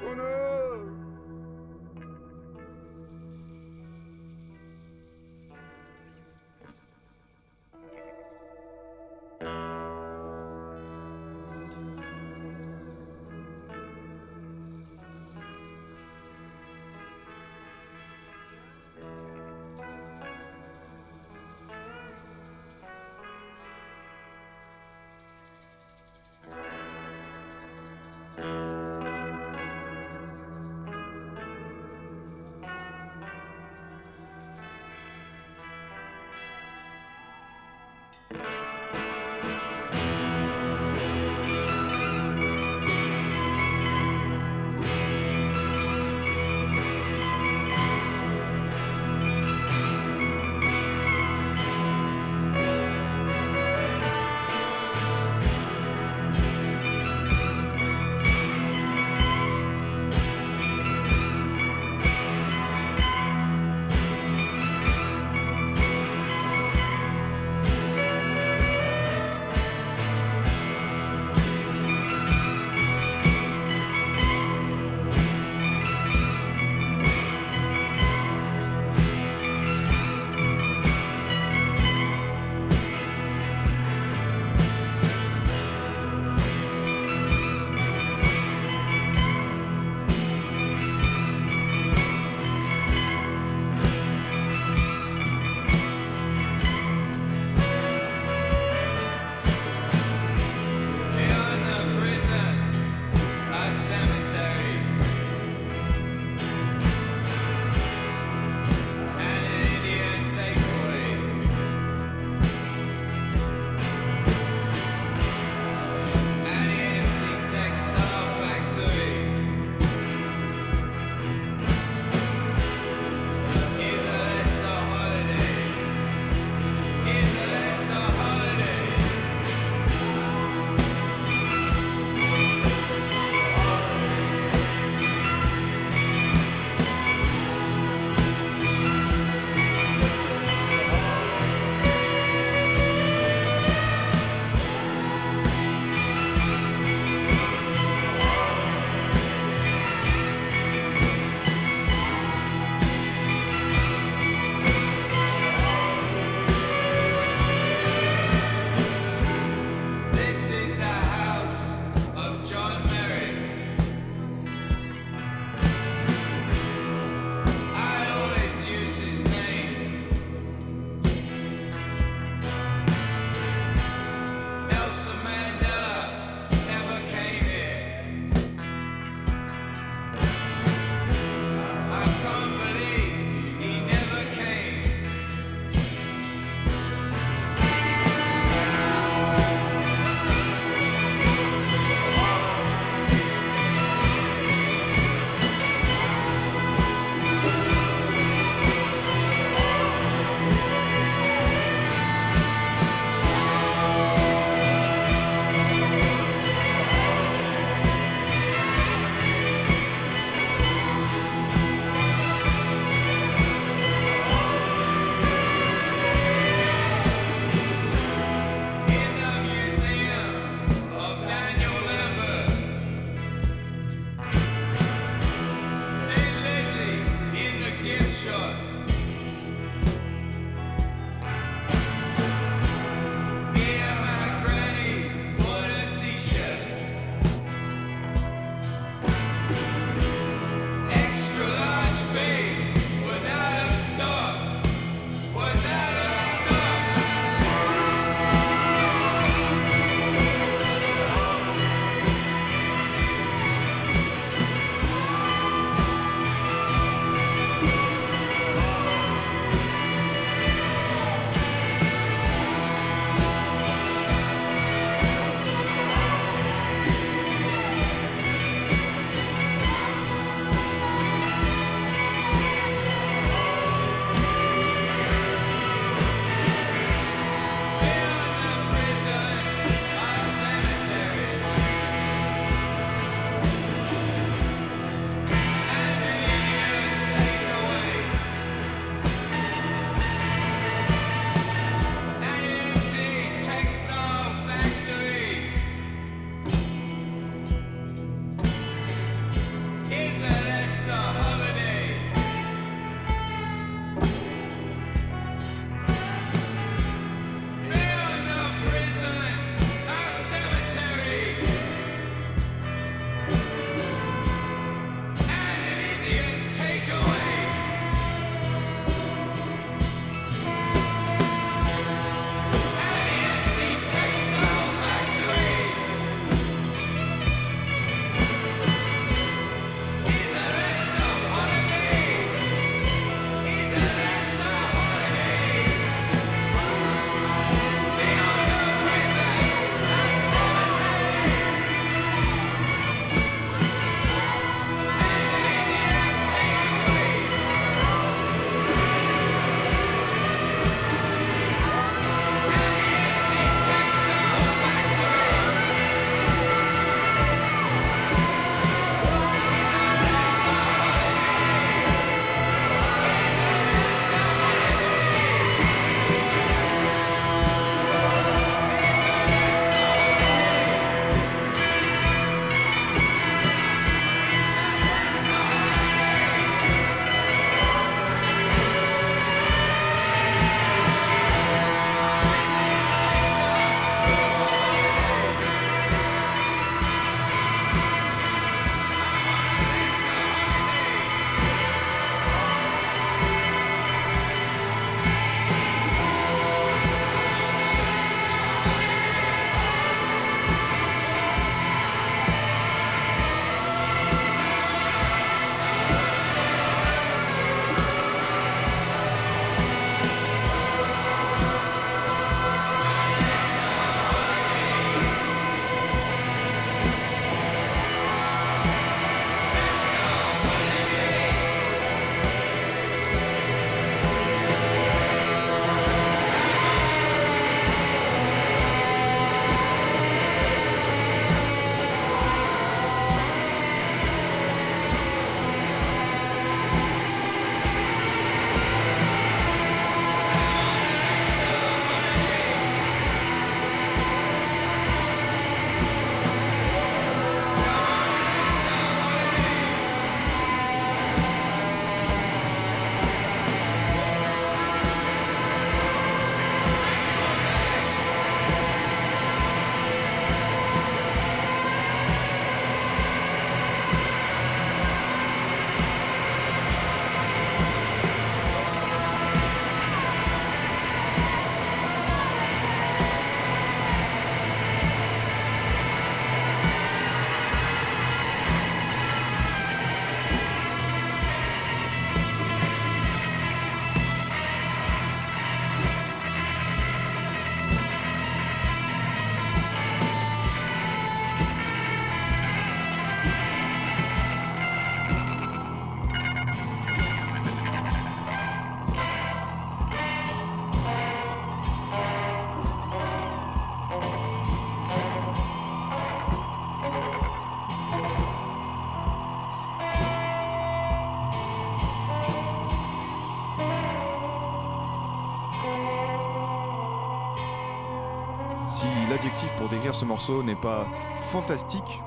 pour 519.66 519.74
décrire 519.74 519.96
ce 519.96 520.04
morceau 520.04 520.44
n'est 520.44 520.54
pas 520.54 520.86
fantastique, 521.32 522.00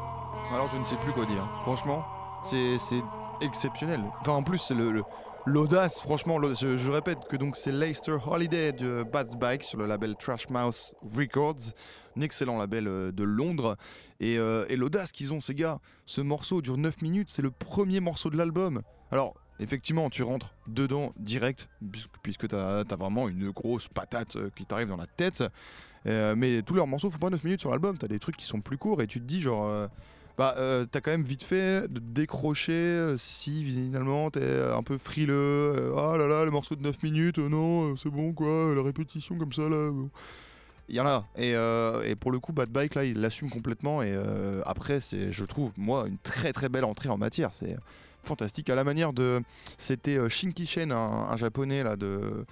alors 0.53 0.69
je 0.69 0.77
ne 0.77 0.83
sais 0.85 0.95
plus 0.95 1.11
quoi 1.11 1.25
dire. 1.25 1.45
Franchement, 1.63 2.05
c'est 2.45 2.77
exceptionnel. 3.41 3.99
Enfin, 4.21 4.31
en 4.31 4.43
plus, 4.43 4.59
c'est 4.59 4.75
l'audace, 5.45 5.99
franchement, 5.99 6.39
je, 6.41 6.89
répète 6.89 7.27
que 7.27 7.35
donc 7.35 7.57
c'est 7.57 7.73
Leicester 7.73 8.15
Holiday 8.25 8.71
de 8.71 9.03
Bad 9.03 9.37
Bike 9.37 9.63
sur 9.63 9.77
le 9.77 9.87
label 9.87 10.15
Trash 10.15 10.47
Mouse 10.47 10.95
Records, 11.01 11.73
un 12.15 12.21
excellent 12.21 12.57
label 12.57 12.87
euh, 12.87 13.11
de 13.11 13.23
Londres. 13.25 13.75
Euh, 14.21 14.65
et, 14.69 14.77
l'audace 14.77 15.11
qu'ils 15.11 15.33
ont, 15.33 15.41
ces 15.41 15.53
gars, 15.53 15.81
ce 16.05 16.21
morceau 16.21 16.61
dure 16.61 16.77
9 16.77 17.01
minutes, 17.01 17.27
c'est 17.29 17.41
le 17.41 17.51
premier 17.51 17.99
morceau 17.99 18.29
de 18.29 18.37
l'album. 18.37 18.83
Alors, 19.11 19.35
effectivement, 19.59 20.09
tu 20.09 20.23
rentres 20.23 20.53
dedans 20.67 21.11
direct, 21.17 21.67
puisque 22.23 22.47
tu 22.47 22.55
as, 22.55 22.85
vraiment 22.97 23.27
une 23.27 23.49
grosse 23.49 23.89
patate 23.89 24.37
euh, 24.37 24.49
qui 24.55 24.65
t'arrive 24.65 24.87
dans 24.87 24.95
la 24.95 25.07
tête. 25.07 25.43
Mais 26.35 26.61
tous 26.61 26.73
leurs 26.73 26.87
morceaux 26.87 27.09
font 27.09 27.19
pas 27.19 27.29
9 27.29 27.43
minutes 27.43 27.61
sur 27.61 27.71
l'album, 27.71 27.97
tu 27.97 28.05
as 28.05 28.07
des 28.07 28.19
trucs 28.19 28.37
qui 28.37 28.45
sont 28.45 28.61
plus 28.61 28.77
courts 28.77 29.01
et 29.01 29.07
tu 29.07 29.19
te 29.19 29.25
dis 29.25 29.41
genre 29.41 29.89
bah, 30.39 30.55
euh, 30.57 30.85
t'as 30.89 31.01
quand 31.01 31.11
même 31.11 31.23
vite 31.23 31.43
fait 31.43 31.91
de 31.91 31.99
décrocher 31.99 32.71
euh, 32.71 33.17
si 33.17 33.65
finalement 33.65 34.31
t'es 34.31 34.61
un 34.73 34.83
peu 34.83 34.97
frileux. 34.97 35.33
Euh, 35.35 35.93
ah 35.97 36.15
là 36.15 36.27
là, 36.27 36.45
le 36.45 36.51
morceau 36.51 36.75
de 36.75 36.81
9 36.81 37.03
minutes, 37.03 37.39
non, 37.39 37.97
c'est 37.97 38.07
bon 38.07 38.31
quoi, 38.31 38.73
la 38.73 38.81
répétition 38.81 39.37
comme 39.37 39.51
ça 39.51 39.63
là. 39.63 39.91
Il 40.87 40.95
y 40.95 41.01
en 41.01 41.05
a. 41.05 41.25
Et, 41.37 42.15
pour 42.15 42.31
le 42.31 42.39
coup, 42.39 42.53
Bad 42.53 42.69
Bike, 42.69 42.95
là, 42.95 43.03
il 43.03 43.19
l'assume 43.19 43.49
complètement. 43.49 44.01
Et 44.01 44.17
après, 44.65 45.01
c'est, 45.01 45.31
je 45.31 45.43
trouve, 45.43 45.71
moi, 45.77 46.05
une 46.07 46.17
très 46.17 46.53
très 46.53 46.69
belle 46.69 46.85
entrée 46.85 47.09
en 47.09 47.17
matière. 47.17 47.53
C'est 47.53 47.75
fantastique. 48.23 48.69
À 48.69 48.75
la 48.75 48.85
manière 48.85 49.11
de. 49.11 49.41
C'était 49.77 50.17
Shinki 50.29 50.65
Shen, 50.65 50.91
un, 50.91 51.35
japonais 51.35 51.83
là, 51.83 51.95
de 51.97 52.45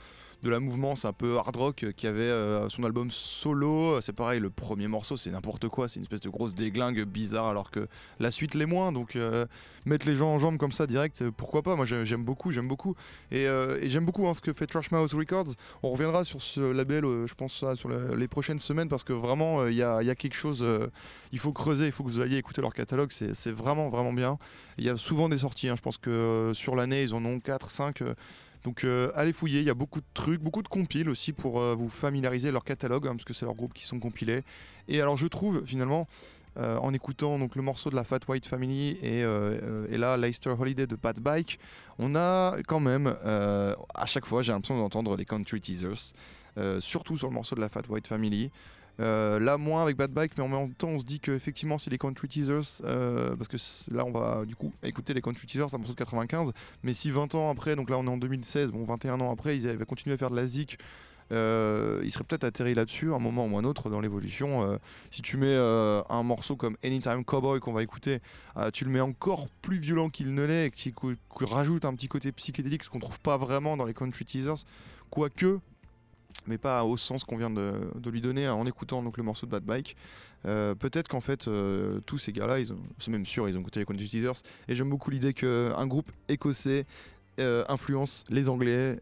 de 0.43 0.49
la 0.49 0.59
mouvement, 0.59 0.95
c'est 0.95 1.07
un 1.07 1.13
peu 1.13 1.37
hard 1.37 1.55
rock 1.55 1.83
euh, 1.83 1.91
qui 1.91 2.05
avait 2.05 2.21
euh, 2.21 2.69
son 2.69 2.83
album 2.83 3.09
solo. 3.11 3.99
C'est 4.01 4.13
pareil, 4.13 4.39
le 4.39 4.49
premier 4.49 4.87
morceau, 4.87 5.17
c'est 5.17 5.31
n'importe 5.31 5.67
quoi, 5.67 5.87
c'est 5.87 5.95
une 5.95 6.03
espèce 6.03 6.21
de 6.21 6.29
grosse 6.29 6.53
déglingue 6.53 7.03
bizarre, 7.05 7.47
alors 7.47 7.71
que 7.71 7.87
la 8.19 8.29
suite 8.29 8.53
l'est 8.53 8.67
moins. 8.67 8.91
Donc 8.91 9.15
euh, 9.15 9.45
mettre 9.85 10.07
les 10.07 10.15
gens 10.15 10.29
en 10.29 10.37
jambes 10.37 10.57
comme 10.57 10.71
ça 10.71 10.85
direct, 10.85 11.23
pourquoi 11.31 11.63
pas? 11.63 11.75
Moi 11.75 11.85
j'aime 11.85 12.23
beaucoup, 12.23 12.51
j'aime 12.51 12.67
beaucoup. 12.67 12.95
Et, 13.31 13.47
j'aime 13.83 14.05
beaucoup 14.05 14.27
hein, 14.27 14.33
ce 14.33 14.41
que 14.41 14.53
fait 14.53 14.67
Trash 14.67 14.91
Mouse 14.91 15.13
Records. 15.13 15.53
On 15.81 15.89
reviendra 15.91 16.23
sur 16.23 16.41
ce 16.41 16.59
label, 16.59 17.03
je 17.03 17.33
pense, 17.33 17.63
sur 17.73 17.89
les 17.89 18.27
prochaines 18.27 18.59
semaines, 18.59 18.89
parce 18.89 19.03
que 19.03 19.13
vraiment, 19.13 19.65
il 19.65 19.75
y 19.75 19.83
a, 19.83 20.15
quelque 20.15 20.35
chose. 20.35 20.65
il 21.31 21.39
faut 21.39 21.53
creuser, 21.53 21.85
il 21.87 21.91
faut 21.91 22.03
que 22.03 22.09
vous 22.09 22.19
alliez 22.19 22.37
écouter 22.37 22.61
leur 22.61 22.73
catalogue, 22.73 23.11
c'est 23.11 23.51
vraiment, 23.51 23.89
vraiment 23.89 24.13
bien. 24.13 24.37
Il 24.77 24.83
y 24.83 24.89
a 24.89 24.97
souvent 24.97 25.29
des 25.29 25.39
sorties, 25.39 25.69
hein. 25.69 25.75
je 25.77 25.81
pense 25.81 25.97
que 25.97 26.51
sur 26.53 26.75
l'année, 26.75 27.03
ils 27.03 27.13
en 27.13 27.23
ont 27.23 27.39
4, 27.39 27.71
5. 27.71 28.03
Donc 28.67 28.83
euh, 28.83 29.13
allez 29.15 29.31
fouiller, 29.31 29.61
il 29.61 29.65
y 29.65 29.69
a 29.69 29.73
beaucoup 29.73 30.01
de 30.01 30.05
trucs, 30.13 30.41
beaucoup 30.41 30.61
de 30.61 30.67
compiles 30.67 31.07
aussi 31.07 31.31
pour 31.31 31.61
euh, 31.61 31.73
vous 31.73 31.87
familiariser 31.87 32.51
leur 32.51 32.65
catalogue, 32.65 33.07
hein, 33.07 33.11
parce 33.11 33.23
que 33.23 33.33
c'est 33.33 33.45
leurs 33.45 33.55
groupes 33.55 33.73
qui 33.73 33.85
sont 33.85 33.97
compilés. 33.97 34.43
Et 34.89 34.99
alors 34.99 35.15
je 35.15 35.25
trouve 35.25 35.63
finalement, 35.65 36.05
euh, 36.57 36.75
en 36.79 36.93
écoutant 36.93 37.39
donc 37.39 37.55
le 37.55 37.61
morceau 37.61 37.89
de 37.89 37.95
la 37.95 38.03
Fat 38.03 38.19
White 38.27 38.45
Family 38.45 38.99
et, 39.01 39.23
là 39.97 40.17
Leicester 40.17 40.49
Holiday 40.49 40.85
de 40.85 40.97
Bad 40.97 41.21
Bike, 41.21 41.59
on 41.97 42.13
a 42.17 42.57
quand 42.67 42.81
même, 42.81 43.15
à 43.23 44.05
chaque 44.05 44.25
fois 44.25 44.41
j'ai 44.41 44.51
l'impression 44.51 44.77
d'entendre 44.77 45.15
les 45.15 45.23
country 45.23 45.61
teasers, 45.61 46.11
surtout 46.79 47.15
sur 47.15 47.29
le 47.29 47.35
morceau 47.35 47.55
de 47.55 47.61
la 47.61 47.69
Fat 47.69 47.83
White 47.87 48.07
Family. 48.07 48.51
Euh, 48.99 49.39
là, 49.39 49.57
moins 49.57 49.83
avec 49.83 49.95
Bad 49.95 50.11
Bike, 50.11 50.31
mais 50.37 50.43
en 50.43 50.47
même 50.47 50.73
temps, 50.73 50.89
on 50.89 50.99
se 50.99 51.05
dit 51.05 51.19
qu'effectivement, 51.19 51.77
c'est 51.77 51.89
les 51.89 51.97
country 51.97 52.27
teasers, 52.27 52.81
euh, 52.83 53.35
parce 53.35 53.47
que 53.47 53.57
là, 53.93 54.05
on 54.05 54.11
va 54.11 54.45
du 54.45 54.55
coup 54.55 54.73
écouter 54.83 55.13
les 55.13 55.21
country 55.21 55.45
teasers, 55.45 55.73
un 55.73 55.77
morceau 55.77 55.93
de 55.93 55.97
95. 55.97 56.51
Mais 56.83 56.93
si 56.93 57.11
20 57.11 57.35
ans 57.35 57.49
après, 57.49 57.75
donc 57.75 57.89
là, 57.89 57.97
on 57.99 58.05
est 58.05 58.09
en 58.09 58.17
2016, 58.17 58.71
bon, 58.71 58.83
21 58.83 59.19
ans 59.21 59.31
après, 59.31 59.55
ils 59.55 59.67
avaient 59.67 59.85
continué 59.85 60.15
à 60.15 60.17
faire 60.17 60.31
de 60.31 60.35
la 60.35 60.47
zik. 60.47 60.79
Euh, 61.33 62.01
ils 62.05 62.11
seraient 62.11 62.23
peut-être 62.23 62.45
atterri 62.45 62.73
là-dessus, 62.73 63.13
un 63.13 63.19
moment 63.19 63.45
ou 63.45 63.57
un 63.57 63.65
autre 63.65 63.89
dans 63.89 63.99
l'évolution. 63.99 64.79
si 65.11 65.21
tu 65.21 65.37
mets 65.37 65.55
un 65.55 66.23
morceau 66.23 66.55
comme 66.55 66.77
Anytime 66.83 67.23
Cowboy 67.23 67.59
qu'on 67.59 67.73
va 67.73 67.83
écouter, 67.83 68.19
tu 68.73 68.85
le 68.85 68.91
mets 68.91 69.01
encore 69.01 69.47
plus 69.61 69.77
violent 69.77 70.09
qu'il 70.09 70.33
ne 70.33 70.43
l'est 70.43 70.67
et 70.67 70.71
qui, 70.71 70.93
rajoute 71.41 71.85
un 71.85 71.93
petit 71.93 72.07
côté 72.07 72.31
psychédélique, 72.31 72.83
ce 72.83 72.89
qu'on 72.89 72.99
trouve 72.99 73.19
pas 73.19 73.37
vraiment 73.37 73.77
dans 73.77 73.85
les 73.85 73.93
country 73.93 74.25
teasers. 74.25 74.63
Quoique, 75.09 75.59
mais 76.45 76.57
pas 76.57 76.83
au 76.83 76.97
sens 76.97 77.23
qu'on 77.23 77.37
vient 77.37 77.49
de, 77.49 77.89
lui 78.05 78.21
donner 78.21 78.47
en 78.47 78.65
écoutant 78.65 79.03
donc 79.03 79.17
le 79.17 79.23
morceau 79.23 79.45
de 79.45 79.51
Bad 79.51 79.63
Bike. 79.63 79.95
Euh, 80.45 80.75
peut-être 80.75 81.07
qu'en 81.07 81.19
fait, 81.19 81.47
euh, 81.47 81.99
tous 82.05 82.17
ces 82.17 82.31
gars-là, 82.31 82.57
c'est 82.99 83.11
même 83.11 83.25
sûr, 83.25 83.49
ils 83.49 83.57
ont 83.57 83.61
écouté 83.61 83.79
les 83.79 83.85
Country 83.85 84.07
Teasers. 84.07 84.43
Et 84.67 84.75
j'aime 84.75 84.89
beaucoup 84.89 85.09
l'idée 85.09 85.33
qu'un 85.33 85.87
groupe 85.87 86.11
écossais 86.29 86.85
euh, 87.39 87.63
influence 87.69 88.23
les 88.29 88.49
Anglais. 88.49 88.97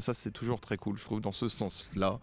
ça, 0.00 0.14
c'est 0.14 0.32
toujours 0.32 0.60
très 0.60 0.76
cool, 0.76 0.98
je 0.98 1.04
trouve, 1.04 1.20
dans 1.20 1.32
ce 1.32 1.48
sens-là. 1.48 2.18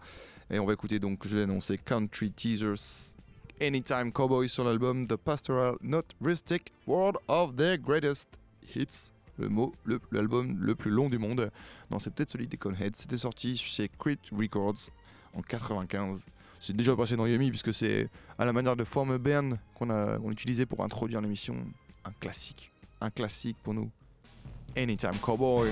Et 0.50 0.58
on 0.58 0.66
va 0.66 0.74
écouter 0.74 0.98
donc, 0.98 1.26
je 1.26 1.36
l'ai 1.36 1.42
annoncé, 1.42 1.78
Country 1.78 2.30
Teasers 2.30 3.14
Anytime 3.60 4.12
Cowboy 4.12 4.48
sur 4.48 4.64
l'album 4.64 5.06
The 5.06 5.16
Pastoral 5.16 5.76
Not 5.82 6.02
Rustic 6.20 6.72
World 6.86 7.16
of 7.28 7.54
Their 7.56 7.78
Greatest 7.78 8.28
Hits 8.74 9.12
le 9.38 9.48
mot, 9.48 9.74
l'album 10.10 10.56
le, 10.58 10.74
plus 10.74 10.90
long 10.90 11.08
du 11.08 11.18
monde. 11.18 11.50
Non, 11.90 11.98
c'est 11.98 12.12
peut-être 12.12 12.30
celui 12.30 12.46
des 12.46 12.56
Conheads. 12.56 12.94
C'était 12.94 13.18
sorti 13.18 13.56
chez 13.56 13.88
Crit 13.98 14.18
Records 14.32 14.90
en 15.34 15.42
95. 15.42 16.26
C'est 16.60 16.76
déjà 16.76 16.94
passé 16.94 17.16
dans 17.16 17.26
Yumi 17.26 17.50
puisque 17.50 17.74
c'est 17.74 18.08
à 18.38 18.44
la 18.44 18.52
manière 18.52 18.76
de 18.76 18.84
Form 18.84 19.16
Band 19.18 19.50
qu'on 19.74 19.90
a 19.90 20.18
on 20.22 20.30
utilisé 20.30 20.66
pour 20.66 20.82
introduire 20.84 21.20
l'émission. 21.20 21.56
Un 22.04 22.12
classique. 22.12 22.70
Un 23.00 23.10
classique 23.10 23.56
pour 23.62 23.74
nous. 23.74 23.90
Anytime 24.76 25.16
Cowboy. 25.20 25.70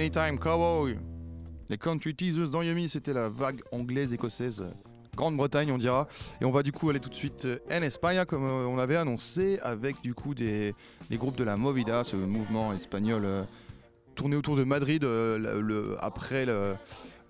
Anytime 0.00 0.38
Cowboy. 0.38 0.96
Les 1.68 1.76
country 1.76 2.14
teasers 2.14 2.48
dans 2.48 2.62
Yumi, 2.62 2.88
c'était 2.88 3.12
la 3.12 3.28
vague 3.28 3.60
anglaise 3.70 4.14
écossaise. 4.14 4.64
Grande-Bretagne, 5.14 5.70
on 5.72 5.76
dira. 5.76 6.08
Et 6.40 6.46
on 6.46 6.50
va 6.50 6.62
du 6.62 6.72
coup 6.72 6.88
aller 6.88 7.00
tout 7.00 7.10
de 7.10 7.14
suite 7.14 7.44
euh, 7.44 7.58
en 7.70 7.82
Espagne, 7.82 8.24
comme 8.24 8.46
euh, 8.46 8.64
on 8.66 8.78
avait 8.78 8.96
annoncé, 8.96 9.58
avec 9.62 10.00
du 10.00 10.14
coup 10.14 10.34
des, 10.34 10.74
groupes 11.12 11.36
de 11.36 11.44
la 11.44 11.58
Movida, 11.58 12.02
ce 12.02 12.16
mouvement 12.16 12.72
espagnol 12.72 13.26
euh, 13.26 13.42
tourné 14.14 14.36
autour 14.36 14.56
de 14.56 14.64
Madrid 14.64 15.06
après 16.00 16.46
le- 16.46 16.76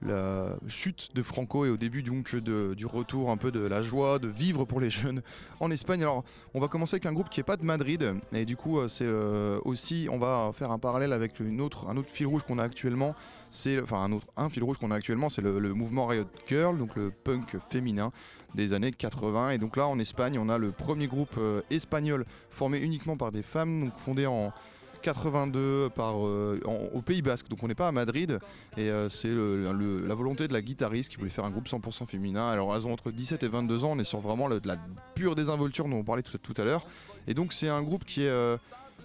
la 0.03 0.57
chute 0.67 1.11
de 1.15 1.23
Franco 1.23 1.65
et 1.65 1.71
au 1.71 1.77
début 1.77 2.03
donc 2.03 2.35
du 2.37 2.87
retour 2.87 3.31
un 3.31 3.37
peu 3.37 3.51
de 3.51 3.61
la 3.61 3.83
joie 3.83 4.19
de 4.19 4.29
vivre 4.29 4.65
pour 4.65 4.81
les 4.81 4.91
jeunes 4.91 5.23
en 5.61 5.71
Espagne. 5.71 6.03
Alors 6.03 6.25
on 6.55 6.61
va 6.61 6.69
commencer 6.69 6.95
avec 6.95 7.07
un 7.07 7.13
groupe 7.13 7.29
qui 7.29 7.41
est 7.41 7.45
pas 7.45 7.57
de 7.57 7.65
Madrid 7.65 8.15
et 8.33 8.45
du 8.45 8.57
coup 8.57 8.79
euh, 8.79 8.89
c'est 8.89 9.05
euh, 9.07 9.59
aussi 9.65 10.09
on 10.11 10.19
va 10.19 10.53
faire 10.55 10.71
un 10.71 10.79
parallèle 10.79 11.13
avec 11.13 11.41
une 11.41 11.61
autre, 11.61 11.89
un 11.89 11.97
autre 11.97 12.11
fil 12.11 12.27
rouge 12.27 12.43
qu'on 12.45 12.59
a 12.59 12.65
actuellement. 12.65 13.15
C'est 13.51 13.81
enfin 13.81 14.03
un 14.03 14.13
autre 14.13 14.27
un 14.37 14.49
fil 14.49 14.63
rouge 14.63 14.79
qu'on 14.79 14.91
a 14.91 14.95
actuellement 14.95 15.29
c'est 15.29 15.43
le, 15.43 15.59
le 15.59 15.75
mouvement 15.75 16.07
Riot 16.07 16.27
Girl 16.47 16.79
donc 16.79 16.97
le 16.97 17.11
punk 17.11 17.57
féminin 17.69 18.13
des 18.55 18.73
années 18.73 18.93
80 18.93 19.51
et 19.51 19.59
donc 19.59 19.77
là 19.77 19.87
en 19.87 19.99
Espagne 19.99 20.39
on 20.39 20.49
a 20.49 20.59
le 20.59 20.73
premier 20.73 21.07
groupe 21.07 21.35
euh, 21.39 21.63
espagnol 21.71 22.25
formé 22.49 22.79
uniquement 22.79 23.17
par 23.17 23.33
des 23.33 23.43
femmes 23.43 23.85
donc 23.85 23.99
fondé 23.99 24.27
en 24.27 24.53
82 25.01 25.91
par, 25.95 26.27
euh, 26.27 26.61
au 26.93 27.03
Pays 27.03 27.23
Basque, 27.23 27.49
donc 27.49 27.63
on 27.63 27.69
n'est 27.69 27.75
pas 27.75 27.89
à 27.89 27.93
Madrid, 27.93 28.39
et 28.77 28.91
euh, 28.91 29.09
c'est 29.09 29.29
la 29.29 30.15
volonté 30.15 30.49
de 30.49 30.53
la 30.53 30.63
guitariste 30.63 31.11
qui 31.11 31.17
voulait 31.17 31.31
faire 31.31 31.45
un 31.45 31.51
groupe 31.51 31.69
100% 31.69 32.07
féminin. 32.07 32.49
Alors 32.49 32.75
elles 32.75 32.87
ont 32.87 32.93
entre 32.93 33.11
17 33.11 33.43
et 33.43 33.49
22 33.49 33.85
ans, 33.85 33.93
on 33.93 33.99
est 33.99 34.05
sur 34.05 34.21
vraiment 34.21 34.49
de 34.49 34.61
la 34.65 34.77
pure 35.15 35.35
désinvolture 35.35 35.87
dont 35.87 35.97
on 35.97 36.05
parlait 36.05 36.23
tout, 36.23 36.55
à 36.57 36.65
l'heure, 36.65 36.87
et 37.27 37.35
donc 37.35 37.53
c'est 37.53 37.69
un 37.69 37.83
groupe 37.83 38.05
qui 38.05 38.23
est 38.23 38.29
euh, 38.29 38.57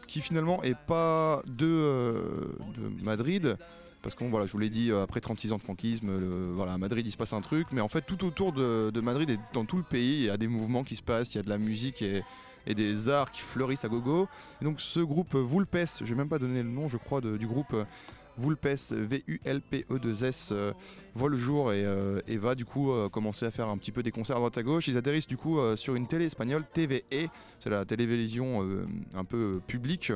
qui 0.07 0.21
finalement 0.21 0.61
est 0.61 0.77
pas 0.77 1.41
de, 1.47 2.13
Madrid. 3.01 3.57
Parce 4.03 4.13
qu'on 4.13 4.29
voilà, 4.29 4.45
je 4.45 4.51
vous 4.51 4.59
l'ai 4.59 4.69
dit, 4.69 4.91
après 4.91 5.19
36 5.19 5.51
ans 5.51 5.57
de 5.57 5.63
franquisme, 5.63 6.11
voilà, 6.53 6.73
à 6.73 6.77
Madrid 6.77 7.07
il 7.07 7.09
se 7.09 7.17
passe 7.17 7.33
un 7.33 7.41
truc, 7.41 7.69
mais 7.71 7.81
en 7.81 7.87
fait 7.87 8.01
tout 8.01 8.23
autour 8.23 8.51
de, 8.51 8.91
de 8.91 9.01
Madrid 9.01 9.31
et 9.31 9.39
dans 9.51 9.65
tout 9.65 9.77
le 9.77 9.83
pays, 9.83 10.17
il 10.17 10.25
y 10.25 10.29
a 10.29 10.37
des 10.37 10.47
mouvements 10.47 10.83
qui 10.83 10.95
se 10.95 11.01
passent, 11.01 11.33
il 11.33 11.37
y 11.37 11.39
a 11.39 11.43
de 11.43 11.49
la 11.49 11.57
musique 11.57 12.03
et, 12.03 12.21
et 12.67 12.73
des 12.73 13.09
arts 13.09 13.31
qui 13.31 13.41
fleurissent 13.41 13.85
à 13.85 13.89
gogo. 13.89 14.27
Donc 14.61 14.81
ce 14.81 14.99
groupe 14.99 15.35
Vulpes, 15.35 16.01
je 16.01 16.05
vais 16.05 16.15
même 16.15 16.29
pas 16.29 16.39
donner 16.39 16.63
le 16.63 16.69
nom, 16.69 16.87
je 16.87 16.97
crois, 16.97 17.21
du 17.21 17.47
groupe 17.47 17.73
euh, 17.73 17.85
Vulpes, 18.37 18.91
V-U-L-P-E-2-S, 18.91 20.49
euh, 20.51 20.73
voit 21.13 21.29
le 21.29 21.37
jour 21.37 21.71
et, 21.71 21.85
euh, 21.85 22.19
va 22.27 22.55
du 22.55 22.65
coup 22.65 22.91
commencer 23.11 23.45
à 23.45 23.51
faire 23.51 23.69
un 23.69 23.77
petit 23.77 23.91
peu 23.91 24.03
des 24.03 24.11
concerts 24.11 24.35
à 24.35 24.39
droite 24.39 24.57
à 24.57 24.63
gauche. 24.63 24.87
Ils 24.87 24.97
atterrissent 24.97 25.27
du 25.27 25.37
coup 25.37 25.57
sur 25.77 25.95
une 25.95 26.07
télé 26.07 26.25
espagnole, 26.25 26.65
TVE, 26.73 27.29
c'est 27.59 27.69
la 27.69 27.85
télévision 27.85 28.67
un 29.13 29.23
peu 29.23 29.61
publique. 29.65 30.11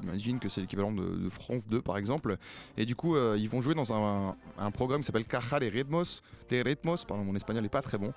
J'imagine 0.00 0.38
que 0.38 0.48
c'est 0.48 0.60
l'équivalent 0.60 0.92
de, 0.92 1.28
France 1.28 1.66
2 1.66 1.82
par 1.82 1.98
exemple. 1.98 2.36
Et 2.76 2.86
du 2.86 2.94
coup, 2.94 3.16
ils 3.16 3.48
vont 3.48 3.60
jouer 3.60 3.74
dans 3.74 3.92
un, 3.92 4.36
un 4.58 4.70
programme 4.70 5.00
qui 5.00 5.06
s'appelle 5.06 5.26
Caja 5.26 5.58
de 5.58 5.66
Ritmos. 5.66 6.22
De 6.48 6.62
Ritmos, 6.62 7.04
pardon, 7.04 7.24
mon 7.24 7.34
espagnol 7.34 7.64
n'est 7.64 7.68
pas 7.68 7.82
très 7.82 7.98
bon. 7.98 8.12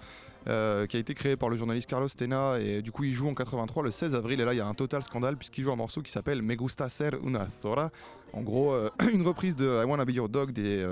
Euh, 0.47 0.87
qui 0.87 0.97
a 0.97 0.99
été 0.99 1.13
créé 1.13 1.35
par 1.35 1.49
le 1.49 1.57
journaliste 1.57 1.89
Carlos 1.89 2.07
Tena. 2.07 2.59
Et 2.59 2.81
du 2.81 2.91
coup, 2.91 3.03
il 3.03 3.13
joue 3.13 3.27
en 3.27 3.33
83, 3.33 3.83
le 3.83 3.91
16 3.91 4.15
avril. 4.15 4.39
Et 4.39 4.45
là, 4.45 4.53
il 4.53 4.57
y 4.57 4.61
a 4.61 4.67
un 4.67 4.73
total 4.73 5.03
scandale 5.03 5.37
puisqu'il 5.37 5.63
joue 5.63 5.71
un 5.71 5.75
morceau 5.75 6.01
qui 6.01 6.11
s'appelle 6.11 6.41
Me 6.41 6.55
gusta 6.55 6.89
ser 6.89 7.11
una 7.23 7.49
sola. 7.49 7.91
En 8.33 8.41
gros, 8.41 8.73
euh, 8.73 8.89
une 9.13 9.25
reprise 9.25 9.55
de 9.55 9.81
I 9.83 9.85
Wanna 9.85 10.05
Be 10.05 10.11
Your 10.11 10.29
Dog 10.29 10.51
des. 10.51 10.85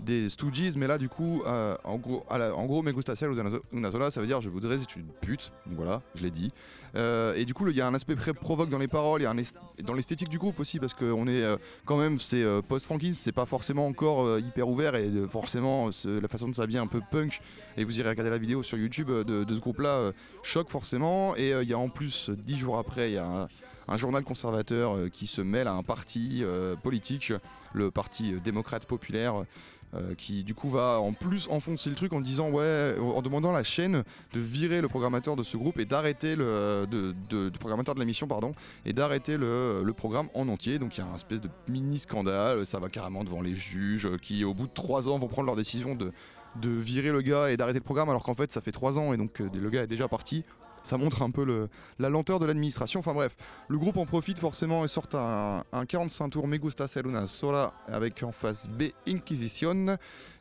Des 0.00 0.28
Stooges, 0.28 0.76
mais 0.76 0.86
là 0.86 0.98
du 0.98 1.08
coup, 1.08 1.42
euh, 1.46 1.76
en 1.84 1.96
gros, 1.96 2.24
à 2.28 2.38
la- 2.38 2.54
en 2.54 2.66
gros, 2.66 2.82
me 2.82 2.92
gusta 2.92 3.14
ser 3.14 3.26
sola, 3.90 4.10
ça 4.10 4.20
veut 4.20 4.26
dire 4.26 4.40
je 4.40 4.48
voudrais 4.48 4.82
être 4.82 4.96
une 4.96 5.06
pute, 5.20 5.52
donc 5.66 5.76
voilà, 5.76 6.02
je 6.14 6.22
l'ai 6.22 6.30
dit. 6.30 6.52
Euh, 6.96 7.34
et 7.34 7.44
du 7.44 7.54
coup, 7.54 7.68
il 7.68 7.76
y 7.76 7.80
a 7.80 7.86
un 7.86 7.94
aspect 7.94 8.16
très 8.16 8.32
provoque 8.32 8.68
dans 8.68 8.78
les 8.78 8.88
paroles, 8.88 9.22
est- 9.22 9.54
dans 9.84 9.94
l'esthétique 9.94 10.28
du 10.28 10.38
groupe 10.38 10.58
aussi, 10.58 10.78
parce 10.78 10.94
qu'on 10.94 11.26
est 11.28 11.42
euh, 11.42 11.56
quand 11.84 11.96
même, 11.96 12.18
c'est 12.18 12.44
post-franquisme, 12.68 13.14
c'est 13.16 13.32
pas 13.32 13.46
forcément 13.46 13.86
encore 13.86 14.38
hyper 14.38 14.68
ouvert, 14.68 14.94
et 14.94 15.10
forcément, 15.30 15.90
la 16.04 16.28
façon 16.28 16.48
de 16.48 16.54
s'habiller 16.54 16.80
un 16.80 16.86
peu 16.86 17.00
punk, 17.10 17.40
et 17.76 17.84
vous 17.84 17.98
irez 17.98 18.08
regarder 18.08 18.30
la 18.30 18.38
vidéo 18.38 18.62
sur 18.62 18.76
YouTube 18.78 19.10
de, 19.10 19.54
ce 19.54 19.60
groupe-là, 19.60 20.12
choque 20.42 20.68
forcément. 20.68 21.36
Et 21.36 21.50
il 21.50 21.68
y 21.68 21.72
a 21.72 21.78
en 21.78 21.88
plus, 21.88 22.30
dix 22.30 22.58
jours 22.58 22.78
après, 22.78 23.10
il 23.10 23.14
y 23.14 23.18
a 23.18 23.48
un, 23.88 23.96
journal 23.96 24.22
conservateur 24.22 24.96
qui 25.12 25.26
se 25.26 25.40
mêle 25.40 25.66
à 25.66 25.72
un 25.72 25.82
parti 25.82 26.44
politique, 26.82 27.32
le 27.72 27.90
parti 27.90 28.34
démocrate 28.42 28.86
populaire. 28.86 29.44
Euh, 29.94 30.14
qui 30.14 30.44
du 30.44 30.54
coup 30.54 30.70
va 30.70 31.00
en 31.00 31.12
plus 31.12 31.48
enfoncer 31.50 31.90
le 31.90 31.96
truc 31.96 32.12
en 32.12 32.20
disant 32.20 32.50
ouais 32.50 32.94
en 33.00 33.22
demandant 33.22 33.50
à 33.50 33.54
la 33.54 33.64
chaîne 33.64 34.04
de 34.32 34.40
virer 34.40 34.80
le 34.80 34.88
programmateur 34.88 35.34
de 35.36 35.42
ce 35.42 35.56
groupe 35.56 35.78
et 35.80 35.84
d'arrêter 35.84 36.36
le 36.36 36.86
de, 36.90 37.14
de- 37.28 37.48
du 37.48 37.58
programmateur 37.58 37.94
de 37.94 38.00
l'émission 38.00 38.26
pardon 38.28 38.52
et 38.86 38.92
d'arrêter 38.92 39.36
le, 39.36 39.82
programme 39.96 40.28
en 40.34 40.48
entier. 40.48 40.78
Donc 40.78 40.96
il 40.96 41.00
y 41.00 41.02
a 41.02 41.06
un 41.06 41.16
espèce 41.16 41.40
de 41.40 41.48
mini 41.68 41.98
scandale. 41.98 42.64
Ça 42.64 42.78
va 42.78 42.88
carrément 42.88 43.24
devant 43.24 43.42
les 43.42 43.54
juges 43.56 44.08
qui 44.22 44.44
au 44.44 44.54
bout 44.54 44.66
de 44.66 44.72
trois 44.72 45.08
ans 45.08 45.18
vont 45.18 45.28
prendre 45.28 45.46
leur 45.46 45.56
décision 45.56 45.94
de 45.94 46.12
de 46.56 46.68
virer 46.70 47.12
le 47.12 47.20
gars 47.22 47.50
et 47.50 47.56
d'arrêter 47.56 47.78
le 47.78 47.84
programme 47.84 48.08
alors 48.10 48.24
qu'en 48.24 48.34
fait 48.34 48.52
ça 48.52 48.60
fait 48.60 48.72
trois 48.72 48.98
ans 48.98 49.12
et 49.12 49.16
donc 49.16 49.40
euh, 49.40 49.48
le 49.54 49.70
gars 49.70 49.84
est 49.84 49.86
déjà 49.86 50.08
parti 50.08 50.44
ça 50.82 50.96
montre 50.96 51.22
un 51.22 51.30
peu 51.30 51.68
la 51.98 52.08
lenteur 52.08 52.38
de 52.38 52.46
l'administration. 52.46 53.00
Enfin 53.00 53.12
bref, 53.14 53.36
le 53.68 53.78
groupe 53.78 53.96
en 53.96 54.06
profite 54.06 54.38
forcément 54.38 54.84
et 54.84 54.88
sort 54.88 55.06
un, 55.14 55.62
un 55.72 55.86
45 55.86 56.30
tours 56.30 56.46
Me 56.48 56.56
Gusta 56.56 56.86
Ser 56.88 57.02
Una 57.06 57.26
Sola 57.26 57.72
avec 57.88 58.22
en 58.22 58.32
face 58.32 58.68
B 58.68 58.84
Inquisition. 59.06 59.96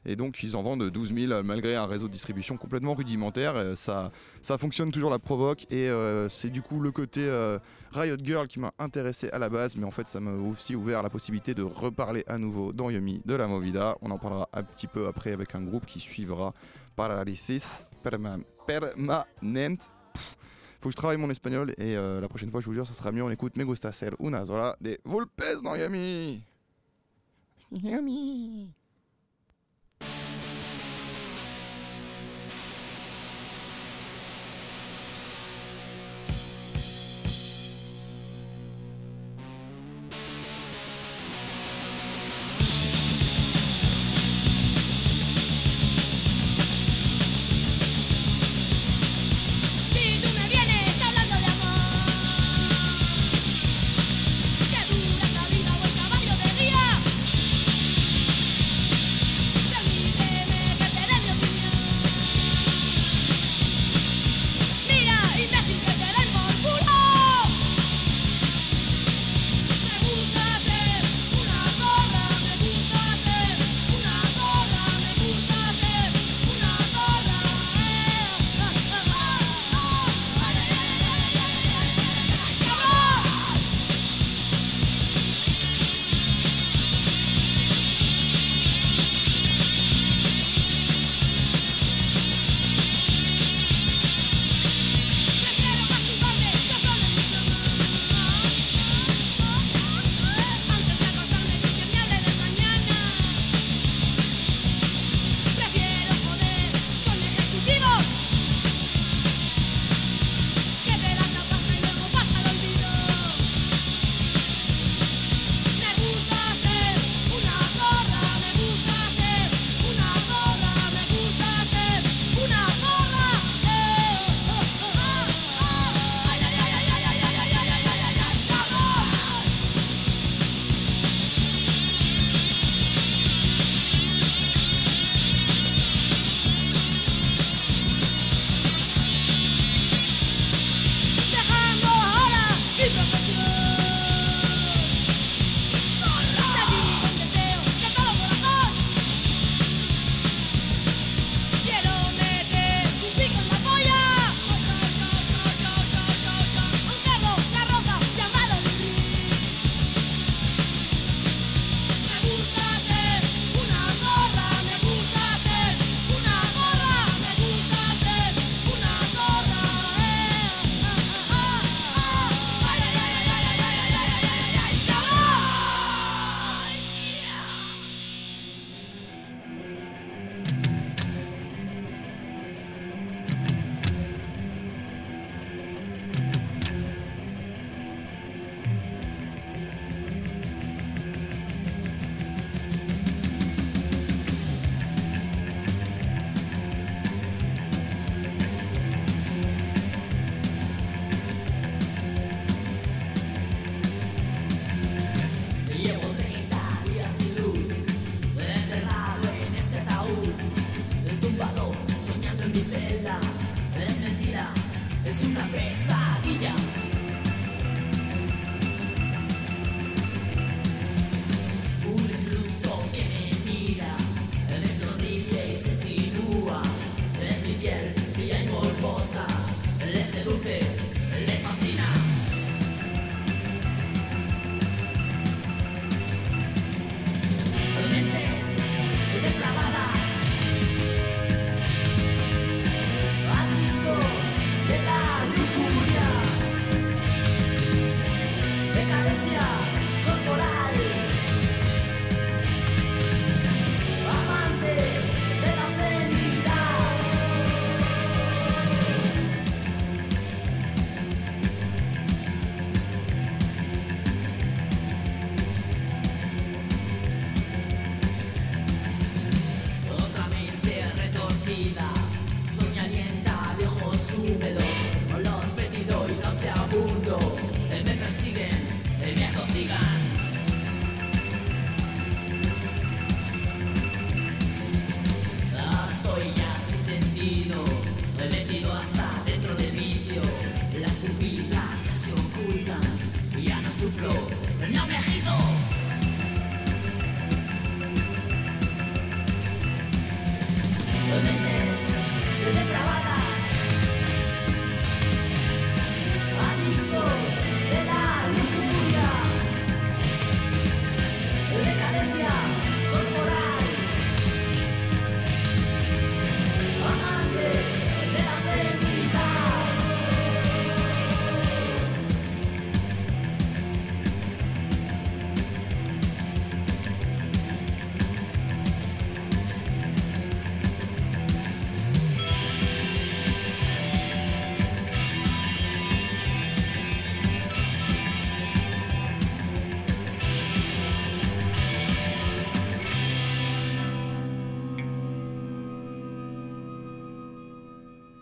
Et 0.06 0.16
donc 0.16 0.42
ils 0.44 0.56
en 0.56 0.64
vendent 0.64 0.90
12 0.90 1.14
000 1.14 1.44
malgré 1.44 1.76
un 1.76 1.86
réseau 1.86 2.08
de 2.08 2.14
distribution 2.14 2.56
complètement 2.56 2.94
rudimentaire. 2.94 3.56
Euh, 3.58 3.76
Ça, 3.76 4.12
ça 4.42 4.58
fonctionne 4.58 4.92
toujours 4.92 5.10
la 5.12 5.20
provoque 5.20 5.66
et 5.72 5.90
euh, 5.90 6.30
c'est 6.30 6.50
du 6.50 6.62
coup 6.62 6.80
le 6.80 6.92
côté 6.92 7.20
euh, 7.22 7.60
Riot 7.92 8.16
Girl 8.24 8.48
qui 8.48 8.60
m'a 8.62 8.72
intéressé 8.80 9.30
à 9.32 9.40
la 9.40 9.50
base. 9.50 9.76
Mais 9.76 9.86
en 9.86 9.92
fait 9.92 10.08
ça 10.08 10.22
m'a 10.22 10.32
aussi 10.32 10.74
ouvert 10.76 11.04
la 11.04 11.10
possibilité 11.10 11.54
de 11.54 11.64
reparler 11.64 12.24
à 12.28 12.38
nouveau 12.38 12.72
dans 12.72 12.90
Yumi 12.90 13.22
de 13.26 13.36
la 13.36 13.46
Movida. 13.48 13.98
On 14.02 14.10
en 14.12 14.18
parlera 14.18 14.48
un 14.54 14.64
petit 14.64 14.88
peu 14.88 15.06
après 15.08 15.34
avec 15.34 15.54
un 15.54 15.62
groupe 15.62 15.86
qui 15.86 16.00
suivra 16.00 16.54
Paralysis 16.96 17.86
Perma- 18.04 18.40
Permanent. 18.66 19.26
Faut 20.80 20.88
que 20.88 20.94
je 20.94 20.98
travaille 20.98 21.18
mon 21.18 21.30
espagnol 21.30 21.72
et 21.78 21.98
euh, 21.98 22.22
la 22.22 22.30
prochaine 22.30 22.52
fois, 22.52 22.62
je 22.62 22.66
vous 22.66 22.74
jure, 22.74 22.88
ça 22.88 22.94
sera 22.94 23.12
mieux. 23.12 23.22
On 23.22 23.30
écoute 23.30 23.58
Me 23.58 23.66
gusta 23.66 23.92
ser 23.92 24.12
una 24.20 24.46
sola 24.46 24.78
de 24.80 24.98
Vulpes 25.06 25.62
dans 25.62 25.76
Yami. 25.76 26.42
Yami. 27.72 28.72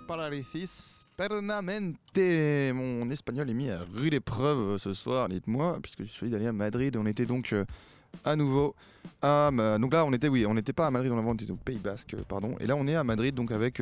Paralysis 0.07 1.05
Permanente. 1.17 1.97
Mon 2.73 3.09
espagnol 3.09 3.49
est 3.49 3.53
mis 3.53 3.69
à 3.69 3.81
rude 3.93 4.13
épreuve 4.13 4.59
euh, 4.59 4.77
ce 4.77 4.93
soir, 4.93 5.27
dites-moi, 5.27 5.79
puisque 5.81 6.03
j'ai 6.03 6.11
choisi 6.11 6.31
d'aller 6.31 6.47
à 6.47 6.53
Madrid. 6.53 6.95
On 6.95 7.05
était 7.05 7.25
donc 7.25 7.51
euh, 7.51 7.65
à 8.23 8.37
nouveau 8.37 8.73
à. 9.21 9.51
Donc 9.79 9.93
là, 9.93 10.05
on 10.05 10.13
était, 10.13 10.29
oui, 10.29 10.45
on 10.45 10.53
n'était 10.53 10.71
pas 10.71 10.87
à 10.87 10.91
Madrid, 10.91 11.11
on 11.11 11.33
était 11.33 11.51
au 11.51 11.57
Pays 11.57 11.77
Basque, 11.77 12.13
euh, 12.13 12.23
pardon. 12.25 12.55
Et 12.61 12.67
là, 12.67 12.77
on 12.77 12.87
est 12.87 12.95
à 12.95 13.03
Madrid, 13.03 13.35
donc 13.35 13.51
avec. 13.51 13.81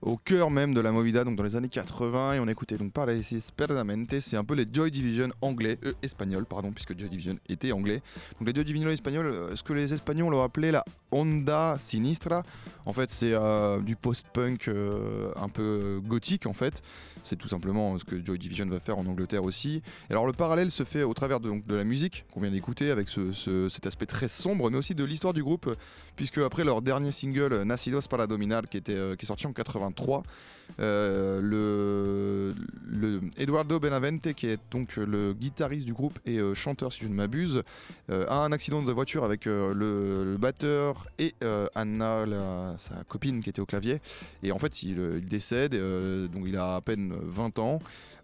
Au 0.00 0.16
cœur 0.16 0.50
même 0.50 0.74
de 0.74 0.80
la 0.80 0.92
Movida, 0.92 1.24
donc 1.24 1.36
dans 1.36 1.42
les 1.42 1.56
années 1.56 1.68
80, 1.68 2.34
et 2.34 2.40
on 2.40 2.46
écoutait 2.46 2.76
donc 2.76 2.92
Paralysis 2.92 3.50
Permanente, 3.50 4.20
c'est 4.20 4.36
un 4.36 4.44
peu 4.44 4.54
les 4.54 4.66
Joy 4.70 4.90
Division 4.90 5.28
anglais, 5.40 5.78
euh, 5.84 5.92
espagnols, 6.02 6.46
pardon, 6.46 6.70
puisque 6.70 6.98
Joy 6.98 7.08
Division 7.08 7.36
était 7.48 7.72
anglais. 7.72 8.02
Donc 8.38 8.48
les 8.48 8.54
Joy 8.54 8.64
Division 8.64 8.90
espagnols, 8.90 9.26
euh, 9.26 9.56
ce 9.56 9.62
que 9.62 9.72
les 9.72 9.92
Espagnols 9.92 10.32
ont 10.34 10.42
appelé 10.42 10.70
la 10.70 10.84
Onda 11.10 11.76
Sinistra, 11.78 12.42
en 12.86 12.92
fait 12.92 13.10
c'est 13.10 13.32
euh, 13.32 13.80
du 13.80 13.96
post-punk 13.96 14.68
euh, 14.68 15.32
un 15.36 15.48
peu 15.48 16.00
gothique 16.06 16.46
en 16.46 16.52
fait, 16.52 16.82
c'est 17.22 17.36
tout 17.36 17.48
simplement 17.48 17.98
ce 17.98 18.04
que 18.04 18.24
Joy 18.24 18.38
Division 18.38 18.66
va 18.66 18.80
faire 18.80 18.98
en 18.98 19.06
Angleterre 19.06 19.44
aussi. 19.44 19.82
Alors 20.10 20.26
le 20.26 20.32
parallèle 20.32 20.70
se 20.70 20.84
fait 20.84 21.02
au 21.02 21.14
travers 21.14 21.40
de, 21.40 21.60
la 21.68 21.84
musique 21.84 22.24
qu'on 22.32 22.40
vient 22.40 22.50
d'écouter, 22.50 22.90
avec 22.90 23.08
ce- 23.08 23.32
ce- 23.32 23.68
cet 23.68 23.86
aspect 23.86 24.06
très 24.06 24.28
sombre, 24.28 24.70
mais 24.70 24.78
aussi 24.78 24.94
de 24.94 25.04
l'histoire 25.04 25.34
du 25.34 25.42
groupe, 25.42 25.74
puisque 26.16 26.38
après 26.38 26.64
leur 26.64 26.82
dernier 26.82 27.12
single, 27.12 27.62
Nacidos 27.62 28.02
para 28.08 28.26
Dominar, 28.26 28.62
qui, 28.68 28.76
était, 28.76 28.94
euh, 28.94 29.16
qui 29.16 29.24
est 29.24 29.28
sorti 29.28 29.46
en 29.46 29.52
83, 29.52 30.22
euh, 30.80 31.40
le, 31.42 33.20
Eduardo 33.36 33.80
Benavente, 33.80 34.32
qui 34.34 34.46
est 34.46 34.60
donc 34.70 34.96
le 34.96 35.32
guitariste 35.32 35.86
du 35.86 35.92
groupe 35.92 36.18
et 36.24 36.38
euh, 36.38 36.54
chanteur, 36.54 36.92
si 36.92 37.04
je 37.04 37.08
ne 37.08 37.14
m'abuse, 37.14 37.62
euh, 38.10 38.26
a 38.28 38.36
un 38.36 38.52
accident 38.52 38.82
de 38.82 38.92
voiture 38.92 39.24
avec 39.24 39.46
le, 39.46 40.36
batteur 40.38 41.06
et 41.18 41.34
Anna, 41.74 42.24
sa 42.78 42.94
copine, 43.08 43.42
qui 43.42 43.50
était 43.50 43.60
au 43.60 43.66
clavier. 43.66 44.00
Et 44.42 44.52
en 44.52 44.58
fait, 44.58 44.82
il, 44.82 45.24
décède, 45.24 45.72
donc 45.72 46.44
il 46.46 46.56
a 46.56 46.76
à 46.76 46.80
peine 46.80 47.14
20 47.22 47.58
ans. 47.58 47.80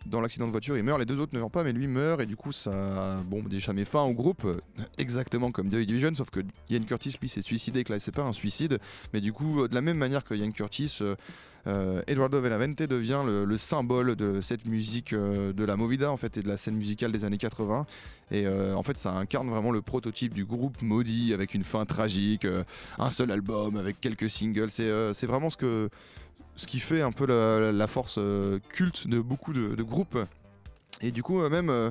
Dans 0.06 0.20
l'accident 0.20 0.46
de 0.46 0.50
voiture, 0.50 0.76
il 0.76 0.82
meurt, 0.82 0.98
les 0.98 1.06
deux 1.06 1.18
autres 1.18 1.34
ne 1.34 1.40
meurent 1.40 1.50
pas, 1.50 1.64
mais 1.64 1.72
lui 1.72 1.86
meurt, 1.86 2.20
et 2.20 2.26
du 2.26 2.36
coup, 2.36 2.52
ça 2.52 3.22
bon, 3.24 3.42
déjà 3.42 3.72
met 3.72 3.86
fin 3.86 4.02
au 4.02 4.12
groupe, 4.12 4.46
exactement 4.98 5.50
comme 5.50 5.72
Joy 5.72 5.86
Division, 5.86 6.14
sauf 6.14 6.28
que 6.28 6.40
Ian 6.68 6.82
Curtis, 6.82 7.16
lui, 7.20 7.28
s'est 7.30 7.40
suicidé, 7.40 7.80
et 7.80 7.84
que 7.84 7.92
là, 7.92 7.98
c'est 7.98 8.14
pas 8.14 8.22
un 8.22 8.34
suicide, 8.34 8.80
mais 9.14 9.22
du 9.22 9.32
coup, 9.32 9.66
de 9.66 9.74
la 9.74 9.80
même 9.80 9.96
manière 9.96 10.22
que 10.22 10.34
Ian 10.34 10.50
Curtis, 10.50 11.00
Eduardo 12.06 12.40
Benavente 12.40 12.82
devient 12.82 13.22
le, 13.24 13.44
le 13.44 13.58
symbole 13.58 14.16
de 14.16 14.40
cette 14.40 14.66
musique 14.66 15.12
euh, 15.12 15.52
de 15.52 15.64
la 15.64 15.76
movida 15.76 16.10
en 16.10 16.16
fait 16.16 16.36
et 16.36 16.42
de 16.42 16.48
la 16.48 16.56
scène 16.56 16.76
musicale 16.76 17.10
des 17.10 17.24
années 17.24 17.38
80 17.38 17.86
et 18.30 18.46
euh, 18.46 18.74
en 18.74 18.82
fait 18.82 18.98
ça 18.98 19.12
incarne 19.12 19.48
vraiment 19.48 19.70
le 19.70 19.82
prototype 19.82 20.34
du 20.34 20.44
groupe 20.44 20.80
maudit 20.82 21.32
avec 21.32 21.54
une 21.54 21.64
fin 21.64 21.84
tragique 21.84 22.44
euh, 22.44 22.64
un 22.98 23.10
seul 23.10 23.30
album 23.30 23.76
avec 23.76 24.00
quelques 24.00 24.30
singles. 24.30 24.70
C'est 24.70 24.84
euh, 24.84 25.12
vraiment 25.22 25.50
ce 25.50 25.56
que 25.56 25.88
ce 26.56 26.66
qui 26.66 26.80
fait 26.80 27.02
un 27.02 27.12
peu 27.12 27.26
la, 27.26 27.86
force 27.86 28.16
euh, 28.18 28.58
culte 28.70 29.08
de 29.08 29.20
beaucoup 29.20 29.52
de, 29.52 29.82
groupes. 29.82 30.18
Et 31.00 31.10
du 31.10 31.22
coup 31.22 31.40
euh, 31.40 31.50
même 31.50 31.70
euh, 31.70 31.90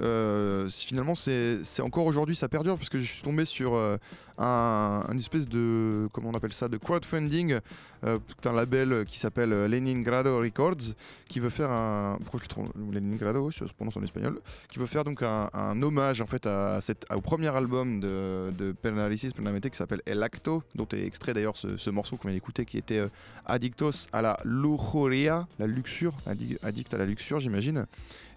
euh, 0.00 0.68
finalement 0.70 1.14
c'est 1.14 1.62
encore 1.80 2.06
aujourd'hui 2.06 2.36
ça 2.36 2.48
perdure 2.48 2.76
parce 2.76 2.88
que 2.88 2.98
je 2.98 3.10
suis 3.10 3.22
tombé 3.22 3.44
sur 3.44 3.74
euh, 3.74 3.96
un, 4.42 5.16
espèce 5.16 5.48
de 5.48 6.08
comment 6.12 6.30
on 6.30 6.34
appelle 6.34 6.52
ça 6.52 6.68
de 6.68 6.76
crowdfunding 6.76 7.58
euh, 8.04 8.18
d'un 8.42 8.52
label 8.52 9.04
qui 9.06 9.18
s'appelle 9.18 9.52
euh, 9.52 9.68
Leningrado 9.68 10.38
Records 10.38 10.94
qui 11.28 11.40
veut 11.40 11.50
faire 11.50 11.70
un 11.70 12.18
je 12.34 12.92
Leningrado 12.92 13.50
ça 13.50 13.66
se 13.66 13.72
prononce 13.72 13.96
en 13.96 14.02
espagnol 14.02 14.40
qui 14.68 14.78
veut 14.78 14.86
faire 14.86 15.04
donc 15.04 15.22
un, 15.22 15.82
hommage 15.82 16.20
en 16.20 16.26
fait 16.26 16.46
à, 16.46 16.80
cette, 16.80 17.06
au 17.14 17.20
premier 17.20 17.48
album 17.48 18.00
de, 18.00 18.50
de 18.58 18.72
Penalisis 18.72 19.32
Plenamente 19.32 19.70
qui 19.70 19.76
s'appelle 19.76 20.02
El 20.06 20.22
Acto 20.22 20.62
dont 20.74 20.88
est 20.92 21.04
extrait 21.04 21.34
d'ailleurs 21.34 21.56
ce, 21.56 21.76
ce 21.76 21.90
morceau 21.90 22.16
qu'on 22.16 22.28
vient 22.28 22.36
d'écouter 22.36 22.64
qui 22.64 22.78
était 22.78 22.98
euh, 22.98 23.08
Addictos 23.46 24.08
à 24.12 24.22
la 24.22 24.38
lujuria 24.44 25.46
la 25.58 25.66
luxure 25.66 26.14
addi- 26.26 26.58
addict 26.62 26.92
à 26.94 26.98
la 26.98 27.06
luxure 27.06 27.40
j'imagine. 27.40 27.86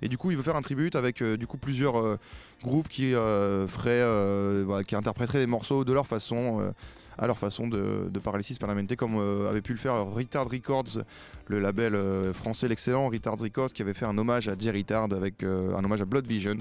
Et 0.01 0.07
du 0.09 0.17
coup 0.17 0.31
il 0.31 0.37
veut 0.37 0.43
faire 0.43 0.55
un 0.55 0.61
tribute 0.61 0.95
avec 0.95 1.21
euh, 1.21 1.37
du 1.37 1.47
coup 1.47 1.57
plusieurs 1.57 2.17
groupes 2.63 2.87
qui 2.87 3.13
euh, 3.13 3.67
feraient 3.67 4.01
euh, 4.01 4.83
qui 4.83 4.95
interpréteraient 4.95 5.39
des 5.39 5.47
morceaux 5.47 5.83
de 5.83 5.93
leur 5.93 6.07
façon 6.07 6.59
euh, 6.59 6.71
à 7.17 7.27
leur 7.27 7.37
façon 7.37 7.67
de, 7.67 8.09
de 8.09 8.19
Paralysis 8.19 8.57
Permanente 8.57 8.95
comme 8.95 9.17
avait 9.47 9.61
pu 9.61 9.71
le 9.71 9.77
faire 9.77 10.05
Retard 10.05 10.49
Records 10.49 11.03
le 11.47 11.59
label 11.59 11.97
français 12.33 12.67
l'excellent 12.67 13.07
Retard 13.07 13.37
Records 13.37 13.69
qui 13.69 13.81
avait 13.81 13.93
fait 13.93 14.05
un 14.05 14.17
hommage 14.17 14.49
à 14.49 14.55
Jerry 14.57 14.79
Retard 14.79 15.07
avec 15.13 15.43
un 15.43 15.81
hommage 15.81 16.01
à 16.01 16.05
Blood 16.05 16.27
Visions. 16.27 16.57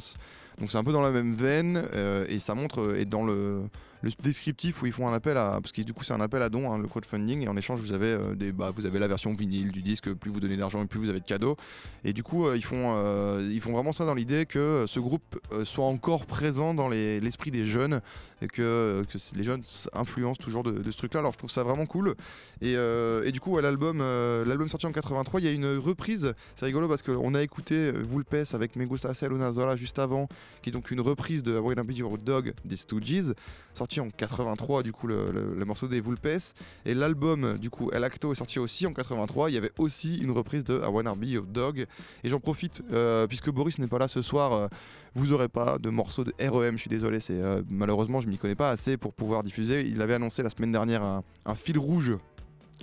Donc 0.58 0.70
c'est 0.70 0.78
un 0.78 0.84
peu 0.84 0.92
dans 0.92 1.00
la 1.00 1.10
même 1.10 1.34
veine 1.34 1.88
et 2.28 2.38
ça 2.38 2.54
montre 2.54 2.94
et 2.96 3.04
dans 3.04 3.24
le, 3.24 3.62
le 4.04 4.10
descriptif 4.22 4.82
où 4.82 4.86
ils 4.86 4.92
font 4.92 5.08
un 5.08 5.12
appel 5.14 5.36
à 5.36 5.58
parce 5.60 5.72
que 5.72 5.82
du 5.82 5.92
coup 5.92 6.04
c'est 6.04 6.12
un 6.12 6.20
appel 6.20 6.42
à 6.42 6.48
don 6.48 6.70
hein, 6.72 6.78
le 6.78 6.86
crowdfunding 6.86 7.42
et 7.42 7.48
en 7.48 7.56
échange 7.56 7.80
vous 7.80 7.92
avez 7.92 8.08
euh, 8.08 8.34
des 8.34 8.52
bah, 8.52 8.70
vous 8.74 8.84
avez 8.86 8.98
la 8.98 9.08
version 9.08 9.32
vinyle 9.34 9.72
du 9.72 9.80
disque 9.82 10.12
plus 10.12 10.30
vous 10.30 10.40
donnez 10.40 10.56
d'argent 10.56 10.84
plus 10.86 11.00
vous 11.00 11.08
avez 11.08 11.20
de 11.20 11.24
cadeaux. 11.24 11.56
Et 12.04 12.12
du 12.12 12.22
coup 12.22 12.46
euh, 12.46 12.56
ils 12.56 12.64
font 12.64 12.92
euh, 12.96 13.48
ils 13.52 13.60
font 13.60 13.72
vraiment 13.72 13.92
ça 13.92 14.04
dans 14.04 14.14
l'idée 14.14 14.46
que 14.46 14.84
ce 14.86 15.00
groupe 15.00 15.40
soit 15.64 15.86
encore 15.86 16.26
présent 16.26 16.74
dans 16.74 16.88
les- 16.88 17.18
l'esprit 17.20 17.50
des 17.50 17.66
jeunes 17.66 18.00
et 18.44 18.48
que, 18.48 19.02
que 19.10 19.18
les 19.34 19.42
jeunes 19.42 19.62
influencent 19.92 20.42
toujours 20.42 20.62
de, 20.62 20.90
ce 20.90 20.96
truc 20.96 21.14
là 21.14 21.20
alors 21.20 21.32
je 21.32 21.38
trouve 21.38 21.50
ça 21.50 21.62
vraiment 21.62 21.86
cool. 21.86 22.14
Et, 22.60 22.76
euh, 22.76 23.30
du 23.30 23.40
coup 23.40 23.58
l'album 23.58 24.00
euh, 24.00 24.44
l'album 24.44 24.68
sorti 24.68 24.86
en 24.86 24.92
83 24.92 25.40
il 25.40 25.46
y 25.46 25.48
a 25.48 25.52
une 25.52 25.76
reprise. 25.78 26.34
C'est 26.56 26.66
rigolo 26.66 26.88
parce 26.88 27.02
qu'on 27.02 27.34
a 27.34 27.42
écouté 27.42 27.74
euh, 27.74 28.02
Vulpes 28.02 28.52
avec 28.52 28.76
Me 28.76 28.84
Gusta 28.84 29.14
Sola 29.14 29.76
juste 29.76 29.98
avant 29.98 30.28
qui 30.62 30.70
est 30.70 30.72
donc 30.72 30.90
une 30.90 31.00
reprise 31.00 31.42
de 31.42 31.60
Beat 31.82 31.98
Your 31.98 32.18
Dog 32.18 32.54
des 32.64 32.76
Stooges 32.76 33.34
sorti 33.72 34.00
en 34.00 34.08
83 34.08 34.82
du 34.82 34.92
coup 34.92 35.06
le, 35.08 35.64
morceau 35.64 35.88
des 35.88 36.00
Vulpes 36.00 36.54
et 36.84 36.94
l'album 36.94 37.58
du 37.58 37.70
coup 37.70 37.90
El 37.92 38.04
Acto 38.04 38.32
est 38.32 38.36
sorti 38.36 38.58
aussi 38.58 38.86
en 38.86 38.92
83 38.92 39.50
il 39.50 39.54
y 39.54 39.58
avait 39.58 39.72
aussi 39.78 40.18
une 40.18 40.30
reprise 40.30 40.64
de 40.64 40.80
I 40.80 40.86
Wanna 40.86 41.14
Be 41.14 41.24
Dog. 41.46 41.86
Et 42.22 42.28
j'en 42.28 42.40
profite 42.40 42.82
euh, 42.92 43.26
puisque 43.26 43.50
Boris 43.50 43.78
n'est 43.78 43.88
pas 43.88 43.98
là 43.98 44.08
ce 44.08 44.22
soir 44.22 44.52
euh, 44.52 44.68
vous 45.14 45.32
aurez 45.32 45.48
pas 45.48 45.78
de 45.78 45.90
morceau 45.90 46.24
de 46.24 46.32
REM 46.40 46.76
je 46.76 46.82
suis 46.82 46.90
désolé 46.90 47.20
c'est 47.20 47.40
euh, 47.40 47.62
malheureusement 47.68 48.20
je 48.20 48.28
m'y 48.28 48.38
connais 48.38 48.54
pas 48.54 48.70
assez 48.70 48.96
pour 48.96 49.12
pouvoir 49.12 49.42
diffuser 49.42 49.82
il 49.82 50.00
avait 50.02 50.14
annoncé 50.14 50.42
la 50.42 50.50
semaine 50.50 50.72
dernière 50.72 51.02
un, 51.02 51.54
fil 51.54 51.78
rouge 51.78 52.16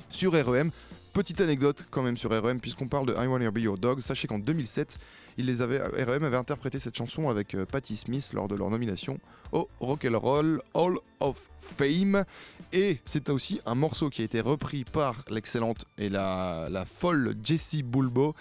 sur 0.10 0.34
REM 0.34 0.72
Petite 1.14 1.42
anecdote 1.42 1.86
quand 1.92 2.04
même 2.04 2.16
sur 2.16 2.32
REM, 2.32 2.62
puisqu'on 2.62 2.88
parle 2.88 3.06
de 3.08 3.14
I 3.14 3.28
Wanna 3.28 3.52
Be 3.52 3.58
Your 3.58 3.78
Dog, 3.78 4.00
sachez 4.00 4.30
qu'en 4.30 4.40
2007, 4.40 4.98
ils 5.38 5.46
les 5.46 5.62
avaient, 5.62 5.82
REM 5.82 6.24
avait 6.24 6.38
interprété 6.38 6.80
cette 6.80 6.96
chanson 6.96 7.30
avec 7.30 7.54
euh, 7.54 7.66
Patti 7.66 7.98
Smith 7.98 8.32
lors 8.34 8.48
de 8.48 8.56
leur 8.56 8.70
nomination 8.70 9.20
au 9.52 9.68
Rock 9.82 10.06
and 10.06 10.18
Roll 10.18 10.62
Hall 10.74 10.98
of 11.20 11.38
Fame. 11.60 12.24
Et 12.72 13.00
c'est 13.04 13.30
aussi 13.30 13.60
un 13.66 13.76
morceau 13.76 14.10
qui 14.10 14.22
a 14.22 14.26
été 14.26 14.40
repris 14.40 14.86
par 14.86 15.26
l'excellente 15.30 15.84
et 15.98 16.08
la, 16.08 16.68
la 16.72 16.86
folle 16.86 17.36
Jessie 17.44 17.84
Bulbo. 17.84 18.34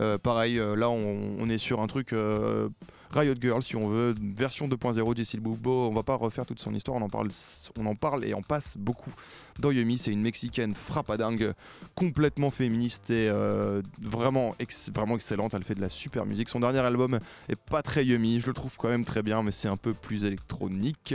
Euh, 0.00 0.18
pareil, 0.18 0.58
euh, 0.58 0.76
là 0.76 0.90
on, 0.90 1.48
est 1.48 1.58
sur 1.58 1.80
un 1.80 1.88
truc 1.88 2.12
euh, 2.12 2.68
Riot 3.10 3.34
Girl 3.40 3.60
si 3.62 3.74
on 3.74 3.88
veut, 3.88 4.14
version 4.36 4.68
2.0 4.68 5.16
Jessie 5.16 5.38
Bulbo. 5.38 5.88
On 5.88 5.92
va 5.92 6.02
pas 6.02 6.14
refaire 6.14 6.46
toute 6.46 6.60
son 6.60 6.72
histoire, 6.74 6.96
on 6.96 7.02
en 7.02 7.08
parle, 7.08 7.30
on 7.76 7.86
en 7.86 7.94
parle 7.96 8.24
et 8.24 8.34
on 8.34 8.42
passe 8.42 8.76
beaucoup 8.78 9.12
dans 9.58 9.70
Yumi. 9.70 9.98
C'est 9.98 10.12
une 10.12 10.22
mexicaine 10.22 10.74
frappadingue, 10.74 11.52
complètement 11.96 12.50
féministe 12.50 13.10
et 13.10 13.28
vraiment, 14.00 14.54
vraiment 14.94 15.14
excellente. 15.16 15.54
Elle 15.54 15.64
fait 15.64 15.74
de 15.74 15.80
la 15.80 15.88
super 15.88 16.26
musique. 16.26 16.48
Son 16.48 16.60
dernier 16.60 16.80
album 16.80 17.18
est 17.48 17.56
pas 17.56 17.82
très 17.82 18.04
Yumi, 18.04 18.40
je 18.40 18.46
le 18.46 18.54
trouve 18.54 18.76
quand 18.76 18.88
même 18.88 19.04
très 19.04 19.22
bien, 19.22 19.42
mais 19.42 19.52
c'est 19.52 19.68
un 19.68 19.76
peu 19.76 19.94
plus 19.94 20.24
électronique. 20.24 21.14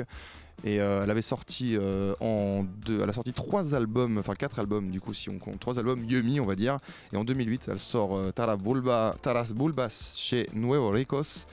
Et 0.66 0.80
euh, 0.80 1.04
elle 1.04 1.12
avait 1.12 1.22
sorti 1.22 1.76
euh, 1.76 2.14
en 2.22 2.66
deux, 2.86 3.02
elle 3.02 3.14
sorti 3.14 3.34
trois 3.34 3.76
albums, 3.76 4.18
enfin 4.18 4.34
quatre 4.34 4.60
albums 4.60 4.92
du 4.92 5.02
coup 5.02 5.14
si 5.14 5.30
on 5.30 5.38
compte 5.38 5.60
trois 5.60 5.78
albums 5.78 6.06
Yumi 6.06 6.40
on 6.40 6.46
va 6.46 6.56
dire. 6.56 6.80
Et 7.12 7.18
en 7.18 7.26
2008 7.26 7.68
elle 7.70 7.80
sort 7.80 8.16
euh, 8.16 8.32
Taras 8.32 8.56
Bulba, 8.56 9.16
Bulbas 9.56 10.14
chez 10.18 10.50
Nuevo 10.54 10.90
Ricos. 10.90 11.46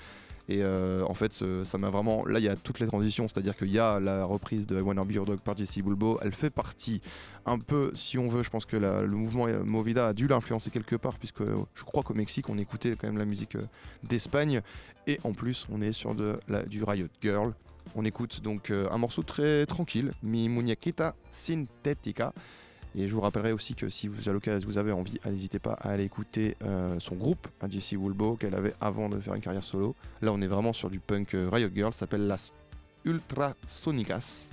Et 0.49 0.65
en 0.65 1.15
fait, 1.15 1.45
ça 1.63 1.79
m'a 1.79 1.91
vraiment. 1.91 2.27
Là, 2.27 2.41
il 2.41 2.45
y 2.45 2.49
a 2.49 2.57
toutes 2.57 2.81
les 2.81 2.89
transitions, 2.89 3.29
c'est-à-dire 3.29 3.57
qu'il 3.57 3.71
y 3.71 3.79
a 3.79 4.01
la 4.01 4.25
reprise 4.25 4.67
de 4.67 4.81
I 4.81 4.81
Wanna 4.81 5.05
Be 5.05 5.13
Your 5.13 5.25
Dog 5.25 5.39
par 5.39 5.57
Jesse 5.57 5.79
Bulbo. 5.79 6.19
Elle 6.23 6.33
fait 6.33 6.51
partie 6.51 7.01
un 7.47 7.61
peu, 7.61 7.93
si 7.95 8.19
on 8.19 8.29
veut, 8.29 8.43
je 8.43 8.51
pense 8.51 8.65
que 8.65 8.77
le 8.77 9.07
mouvement 9.07 9.47
Movida 9.65 10.09
a 10.09 10.13
dû 10.13 10.27
l'influencer 10.27 10.71
quelque 10.71 10.97
part, 10.97 11.21
puisque 11.21 11.45
je 11.45 11.85
crois 11.85 12.03
qu'au 12.03 12.15
Mexique, 12.15 12.49
on 12.49 12.59
écoutait 12.59 12.97
quand 13.01 13.07
même 13.07 13.19
la 13.19 13.27
musique 13.27 13.57
d'Espagne. 14.03 14.61
Et 15.07 15.21
en 15.23 15.35
plus, 15.35 15.69
on 15.71 15.83
est 15.83 15.93
sur 15.93 16.17
du 16.17 16.83
Riot 16.83 17.07
Girl. 17.23 17.55
On 17.95 18.05
écoute 18.05 18.41
donc 18.43 18.71
euh, 18.71 18.89
un 18.91 18.99
morceau 18.99 19.23
très 19.23 19.67
tranquille, 19.67 20.13
Mi 20.23 20.49
Muñequita 20.49 21.15
Sintética. 21.31 22.33
Et 22.97 23.07
je 23.07 23.15
vous 23.15 23.21
rappellerai 23.21 23.53
aussi 23.53 23.75
que 23.75 23.89
si 23.89 24.09
vous, 24.09 24.29
à 24.29 24.33
l'occasion 24.33 24.69
vous 24.69 24.79
avez 24.79 24.93
envie, 24.93 25.19
n'hésitez 25.25 25.59
pas 25.59 25.75
à 25.75 25.91
aller 25.91 26.05
écouter 26.05 26.57
euh, 26.65 26.99
son 26.99 27.15
groupe, 27.15 27.47
Jessie 27.69 27.97
Woolbo, 27.97 28.37
qu'elle 28.37 28.55
avait 28.55 28.75
avant 28.81 29.09
de 29.09 29.21
faire 29.21 29.35
une 29.35 29.41
carrière 29.41 29.63
solo. 29.63 29.95
Là, 30.23 30.33
on 30.33 30.41
est 30.41 30.49
vraiment 30.49 30.73
sur 30.73 30.91
du 30.91 30.99
punk 30.99 31.35
euh, 31.35 31.49
Riot 31.53 31.71
Girl, 31.75 31.93
s'appelle 31.93 32.27
Las 32.27 32.53
Ultrasonicas. 33.05 34.49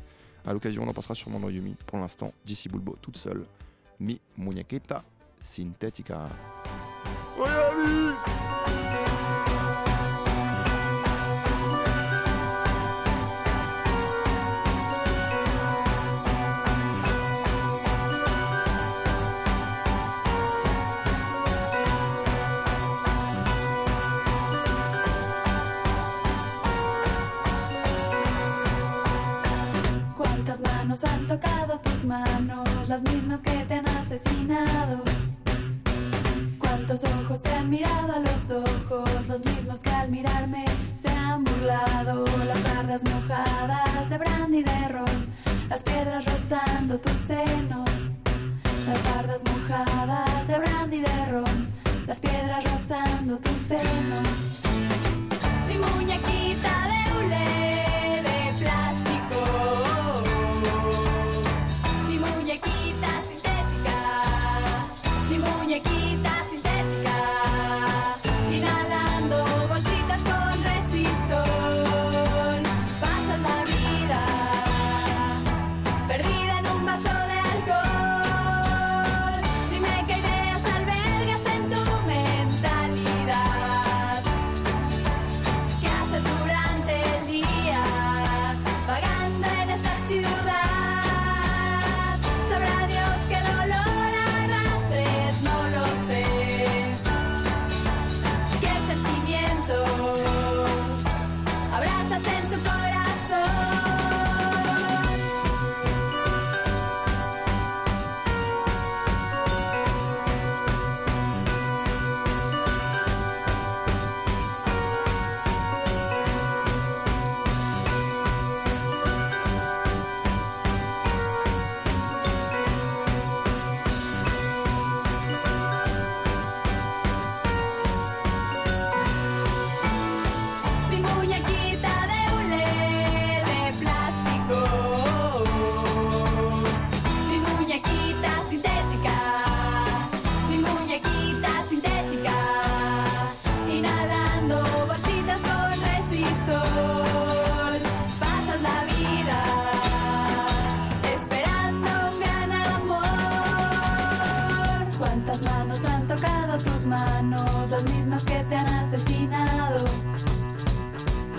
À 0.45 0.53
l'occasion, 0.53 0.83
on 0.83 0.87
en 0.87 0.93
passera 0.93 1.15
sûrement 1.15 1.39
dans 1.39 1.49
Yumi. 1.49 1.75
Pour 1.87 1.97
l'instant, 1.97 2.31
Jessie 2.45 2.69
Bulbo 2.69 2.97
toute 3.01 3.17
seule. 3.17 3.43
Mi 3.99 4.21
muñequita 4.37 5.03
sintética. 5.41 6.29
Han 31.03 31.27
tocado 31.27 31.79
tus 31.79 32.05
manos? 32.05 32.67
Las 32.87 33.01
mismas 33.03 33.41
que 33.41 33.51
te 33.51 33.75
han 33.75 33.87
asesinado. 33.87 35.03
¿Cuántos 36.57 37.03
ojos 37.03 37.43
te 37.43 37.49
han 37.53 37.69
mirado 37.69 38.13
a 38.13 38.19
los 38.19 38.51
ojos? 38.51 39.27
Los 39.27 39.45
mismos 39.45 39.81
que 39.81 39.89
al 39.89 40.09
mirarme 40.09 40.65
se 40.93 41.09
han 41.09 41.43
burlado. 41.43 42.25
Las 42.47 42.63
tardes 42.63 43.03
mojadas 43.03 44.09
de 44.09 44.17
brandy 44.17 44.63
de 44.63 44.87
ron. 44.87 45.27
Las 45.69 45.83
piedras 45.83 46.25
rozando 46.25 46.97
tus 46.99 47.19
senos. 47.19 48.11
Las 48.87 49.03
bardas 49.15 49.43
mojadas 49.43 50.47
de 50.47 50.57
brandy 50.57 51.01
de 51.01 51.25
ron. 51.25 51.67
Las 52.07 52.19
piedras 52.19 52.63
rozando 52.63 53.37
tus 53.37 53.59
senos. 53.61 54.66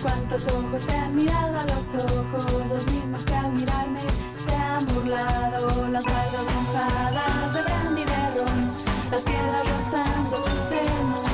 ¿Cuántos 0.02 0.46
ojos 0.46 0.86
te 0.86 0.92
han 0.94 1.14
mirado 1.14 1.58
a 1.58 1.64
los 1.64 1.94
ojos? 1.94 2.66
Los 2.68 2.86
mismos 2.86 3.22
que 3.24 3.34
al 3.34 3.52
mirarme 3.52 4.00
se 4.46 4.54
han 4.54 4.86
burlado. 4.86 5.88
Las 5.88 6.04
bardas 6.04 6.46
mojadas 6.54 7.54
de 7.54 7.62
brandy 7.62 8.04
de 8.04 8.38
ron, 8.38 8.70
las 9.10 9.22
piedras 9.22 9.62
rozando 9.68 10.36
tus 10.42 10.60
senos. 10.68 11.24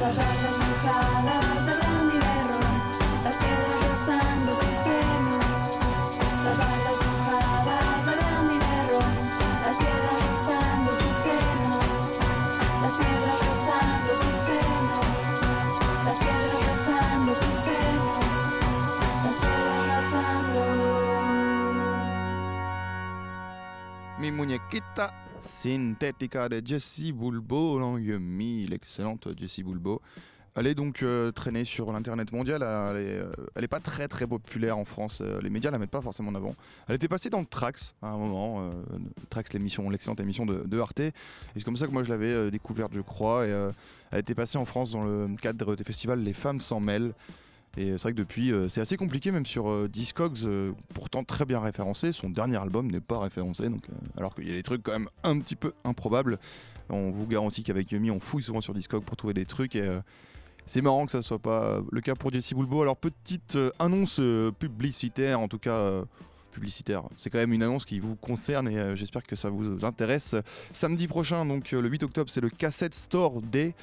Las 0.00 0.16
bardas 0.16 0.56
mojadas 0.68 1.41
Mi 24.22 24.30
muñequita 24.30 25.12
sintética 25.40 26.48
de 26.48 26.62
Jessie 26.64 27.10
Bulbo, 27.10 27.80
l'excellente 28.68 29.36
Jessie 29.36 29.64
Bulbo. 29.64 30.00
Elle 30.54 30.68
est 30.68 30.76
donc 30.76 31.02
euh, 31.02 31.32
traînée 31.32 31.64
sur 31.64 31.90
l'internet 31.90 32.30
mondial. 32.30 32.62
Elle 32.62 33.02
est, 33.04 33.18
euh, 33.64 33.68
pas 33.68 33.80
très 33.80 34.06
très 34.06 34.28
populaire 34.28 34.78
en 34.78 34.84
France. 34.84 35.18
Euh, 35.22 35.40
les 35.42 35.50
médias 35.50 35.72
la 35.72 35.78
mettent 35.80 35.90
pas 35.90 36.00
forcément 36.00 36.30
en 36.30 36.36
avant. 36.36 36.54
Elle 36.86 36.94
était 36.94 37.08
passée 37.08 37.30
dans 37.30 37.44
Trax 37.44 37.96
à 38.00 38.10
un 38.10 38.16
moment. 38.16 38.60
euh, 38.60 38.70
Trax, 39.28 39.52
l'émission, 39.54 39.90
l'excellente 39.90 40.20
émission 40.20 40.46
de, 40.46 40.62
de 40.68 40.78
Arte. 40.78 41.00
Et 41.00 41.12
c'est 41.56 41.64
comme 41.64 41.76
ça 41.76 41.88
que 41.88 41.92
moi 41.92 42.04
je 42.04 42.10
l'avais 42.10 42.48
découverte, 42.52 42.92
je 42.94 43.00
crois. 43.00 43.48
Et 43.48 43.50
elle 44.12 44.20
était 44.20 44.36
passée 44.36 44.56
en 44.56 44.66
France 44.66 44.92
dans 44.92 45.02
le 45.02 45.34
cadre 45.42 45.74
des 45.74 45.82
festivals 45.82 46.22
Les 46.22 46.32
Femmes 46.32 46.60
s'en 46.60 46.78
mêlent. 46.78 47.12
Et 47.76 47.92
c'est 47.92 48.02
vrai 48.02 48.12
que 48.12 48.18
depuis, 48.18 48.52
euh, 48.52 48.68
c'est 48.68 48.82
assez 48.82 48.98
compliqué, 48.98 49.30
même 49.30 49.46
sur 49.46 49.70
euh, 49.70 49.88
Discogs, 49.88 50.44
euh, 50.44 50.72
pourtant 50.94 51.24
très 51.24 51.46
bien 51.46 51.58
référencé. 51.58 52.12
Son 52.12 52.28
dernier 52.28 52.58
album 52.58 52.90
n'est 52.90 53.00
pas 53.00 53.18
référencé, 53.18 53.70
donc, 53.70 53.88
euh, 53.88 53.94
alors 54.18 54.34
qu'il 54.34 54.46
y 54.46 54.52
a 54.52 54.54
des 54.54 54.62
trucs 54.62 54.82
quand 54.82 54.92
même 54.92 55.08
un 55.24 55.38
petit 55.38 55.56
peu 55.56 55.72
improbables. 55.84 56.38
On 56.90 57.10
vous 57.10 57.26
garantit 57.26 57.62
qu'avec 57.62 57.90
Yumi, 57.90 58.10
on 58.10 58.20
fouille 58.20 58.42
souvent 58.42 58.60
sur 58.60 58.74
Discogs 58.74 59.04
pour 59.04 59.16
trouver 59.16 59.32
des 59.32 59.46
trucs. 59.46 59.74
Et 59.74 59.82
euh, 59.82 60.00
c'est 60.66 60.82
marrant 60.82 61.06
que 61.06 61.12
ça 61.12 61.22
soit 61.22 61.38
pas 61.38 61.64
euh, 61.64 61.82
le 61.90 62.02
cas 62.02 62.14
pour 62.14 62.30
Jessie 62.30 62.54
Bulbo. 62.54 62.82
Alors, 62.82 62.98
petite 62.98 63.56
euh, 63.56 63.70
annonce 63.78 64.18
euh, 64.20 64.50
publicitaire, 64.50 65.40
en 65.40 65.48
tout 65.48 65.58
cas. 65.58 66.02
Publicitaire. 66.52 67.02
C'est 67.16 67.30
quand 67.30 67.38
même 67.38 67.52
une 67.52 67.64
annonce 67.64 67.84
qui 67.84 67.98
vous 67.98 68.14
concerne 68.14 68.68
et 68.68 68.78
euh, 68.78 68.94
j'espère 68.94 69.24
que 69.24 69.34
ça 69.34 69.50
vous 69.50 69.84
intéresse. 69.84 70.36
Samedi 70.72 71.08
prochain, 71.08 71.44
donc 71.44 71.72
euh, 71.72 71.82
le 71.82 71.88
8 71.88 72.04
octobre, 72.04 72.30
c'est 72.30 72.40
le 72.40 72.50
Cassette 72.50 72.94
Store 72.94 73.42
Day. 73.42 73.74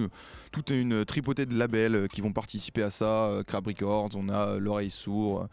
toute 0.51 0.69
une 0.69 1.05
tripotée 1.05 1.47
de 1.47 1.57
labels 1.57 2.07
qui 2.07 2.21
vont 2.21 2.31
participer 2.31 2.83
à 2.83 2.91
ça. 2.91 3.41
Crab 3.47 3.65
Records, 3.65 4.11
on 4.15 4.29
a 4.29 4.57
L'Oreille 4.57 4.91
Sourd, 4.91 5.47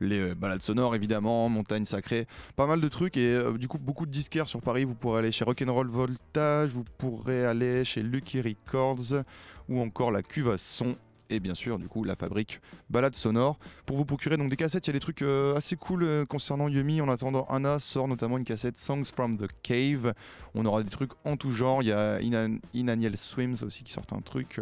les 0.00 0.20
euh, 0.20 0.34
balades 0.34 0.62
sonores 0.62 0.94
évidemment, 0.94 1.48
Montagne 1.48 1.84
Sacrée, 1.84 2.26
pas 2.56 2.66
mal 2.66 2.80
de 2.80 2.88
trucs 2.88 3.16
et 3.16 3.34
euh, 3.34 3.52
du 3.52 3.68
coup 3.68 3.78
beaucoup 3.78 4.06
de 4.06 4.10
disquaires 4.10 4.48
sur 4.48 4.60
Paris. 4.60 4.84
Vous 4.84 4.94
pourrez 4.94 5.20
aller 5.20 5.32
chez 5.32 5.44
Rock'n'Roll 5.44 5.88
Voltage, 5.88 6.70
vous 6.70 6.84
pourrez 6.98 7.44
aller 7.44 7.84
chez 7.84 8.02
Lucky 8.02 8.40
Records 8.40 9.22
ou 9.68 9.80
encore 9.80 10.10
la 10.10 10.22
Cuve 10.22 10.56
Son. 10.58 10.96
Et 11.30 11.40
bien 11.40 11.54
sûr, 11.54 11.78
du 11.78 11.88
coup, 11.88 12.04
la 12.04 12.16
fabrique 12.16 12.60
balade 12.90 13.14
sonore. 13.14 13.58
Pour 13.86 13.96
vous 13.96 14.04
procurer 14.04 14.36
donc 14.36 14.50
des 14.50 14.56
cassettes, 14.56 14.86
il 14.86 14.90
y 14.90 14.92
a 14.92 14.92
des 14.94 15.00
trucs 15.00 15.22
euh, 15.22 15.56
assez 15.56 15.74
cool 15.74 16.02
euh, 16.02 16.24
concernant 16.26 16.68
Yumi. 16.68 17.00
En 17.00 17.08
attendant, 17.08 17.46
Anna 17.48 17.78
sort 17.78 18.08
notamment 18.08 18.36
une 18.38 18.44
cassette 18.44 18.76
Songs 18.76 19.04
from 19.04 19.36
the 19.36 19.46
Cave. 19.62 20.12
On 20.54 20.66
aura 20.66 20.82
des 20.82 20.90
trucs 20.90 21.12
en 21.24 21.36
tout 21.36 21.50
genre. 21.50 21.82
Il 21.82 21.88
y 21.88 21.92
a 21.92 22.20
Inan- 22.20 22.58
Inaniel 22.74 23.16
Swims 23.16 23.56
aussi 23.62 23.84
qui 23.84 23.92
sort 23.92 24.04
un 24.12 24.20
truc. 24.20 24.60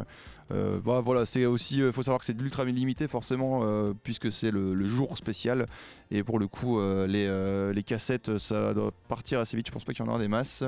Euh, 0.50 0.78
voilà, 0.82 1.00
voilà, 1.00 1.24
c'est 1.24 1.46
aussi, 1.46 1.78
il 1.78 1.92
faut 1.92 2.02
savoir 2.02 2.18
que 2.18 2.26
c'est 2.26 2.36
de 2.36 2.42
l'ultra 2.42 2.64
limité 2.64 3.08
forcément, 3.08 3.60
euh, 3.62 3.94
puisque 4.02 4.30
c'est 4.30 4.50
le, 4.50 4.74
le 4.74 4.84
jour 4.84 5.16
spécial. 5.16 5.66
Et 6.10 6.22
pour 6.22 6.38
le 6.38 6.46
coup, 6.46 6.78
euh, 6.78 7.06
les, 7.06 7.26
euh, 7.26 7.72
les 7.72 7.82
cassettes, 7.82 8.36
ça 8.38 8.74
doit 8.74 8.92
partir 9.08 9.40
assez 9.40 9.56
vite. 9.56 9.66
Je 9.66 9.72
pense 9.72 9.84
pas 9.84 9.92
qu'il 9.94 10.04
y 10.04 10.08
en 10.08 10.10
aura 10.10 10.20
des 10.20 10.28
masses. 10.28 10.62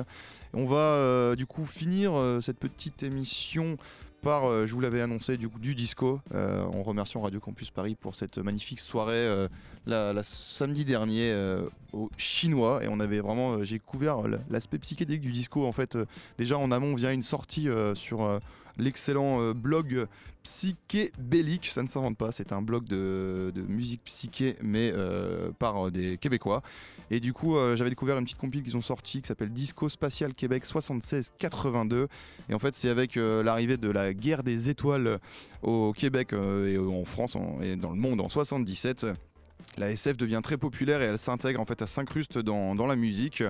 On 0.53 0.65
va 0.65 0.77
euh, 0.77 1.35
du 1.35 1.45
coup 1.45 1.65
finir 1.65 2.13
euh, 2.15 2.41
cette 2.41 2.57
petite 2.57 3.03
émission 3.03 3.77
euh, 4.27 4.65
je 4.65 4.73
vous 4.73 4.81
l'avais 4.81 5.01
annoncé, 5.01 5.37
du, 5.37 5.75
disco, 5.75 6.19
euh, 6.33 6.63
en 6.63 6.83
remerciant 6.83 7.21
Radio 7.21 7.39
Campus 7.39 7.69
Paris 7.69 7.95
pour 7.95 8.15
cette 8.15 8.37
magnifique 8.37 8.79
soirée 8.79 9.13
euh, 9.13 9.47
la, 9.85 10.23
samedi 10.23 10.83
dernier 10.83 11.33
au 11.93 12.09
Chinois. 12.17 12.83
Et 12.83 12.87
on 12.87 12.99
avait 12.99 13.19
vraiment, 13.19 13.63
j'ai 13.63 13.79
couvert 13.79 14.17
l'aspect 14.49 14.79
psychédélique 14.79 15.21
du 15.21 15.31
disco 15.31 15.65
en 15.65 15.71
fait, 15.71 15.97
déjà 16.37 16.57
en 16.57 16.71
amont 16.71 16.95
via 16.95 17.13
une 17.13 17.21
sortie 17.21 17.67
sur 17.93 18.39
l'excellent 18.77 19.41
euh, 19.41 19.53
blog 19.53 20.07
Psychébellique. 20.43 21.67
Ça 21.67 21.81
ne 21.81 21.87
s'invente 21.87 22.17
pas, 22.17 22.31
c'est 22.31 22.51
un 22.51 22.61
blog 22.61 22.85
de, 22.85 23.51
musique 23.67 24.03
psyché, 24.03 24.57
mais 24.61 24.91
euh, 24.93 25.51
par 25.57 25.87
euh, 25.87 25.91
des 25.91 26.17
Québécois. 26.17 26.61
Et 27.09 27.19
du 27.19 27.33
coup, 27.33 27.55
j'avais 27.75 27.91
découvert 27.91 28.17
une 28.17 28.23
petite 28.23 28.39
compile 28.39 28.63
qu'ils 28.63 28.75
ont 28.75 28.81
sortie 28.81 29.21
qui 29.21 29.27
s'appelle 29.27 29.51
Disco 29.51 29.89
Spatial 29.89 30.33
Québec 30.33 30.65
76-82. 30.65 32.07
Et 32.49 32.53
en 32.55 32.59
fait, 32.59 32.73
c'est 32.73 32.89
avec 32.89 33.15
l'arrivée 33.15 33.77
de 33.77 33.91
la 33.91 34.11
guerre 34.11 34.41
des 34.41 34.71
étoiles 34.71 35.19
au 35.61 35.93
Québec 35.93 36.33
et 36.33 36.79
en 36.79 37.05
France 37.05 37.37
et 37.61 37.75
dans 37.75 37.91
le 37.91 37.97
monde 37.97 38.21
en 38.21 38.29
77. 38.29 39.05
La 39.77 39.91
SF 39.91 40.17
devient 40.17 40.41
très 40.43 40.57
populaire 40.57 41.03
et 41.03 41.05
elle 41.05 41.19
s'intègre, 41.19 41.59
en 41.59 41.65
fait, 41.65 41.79
elle 41.79 41.87
s'incruste 41.87 42.39
dans, 42.39 42.73
dans 42.73 42.87
la 42.87 42.95
musique. 42.95 43.43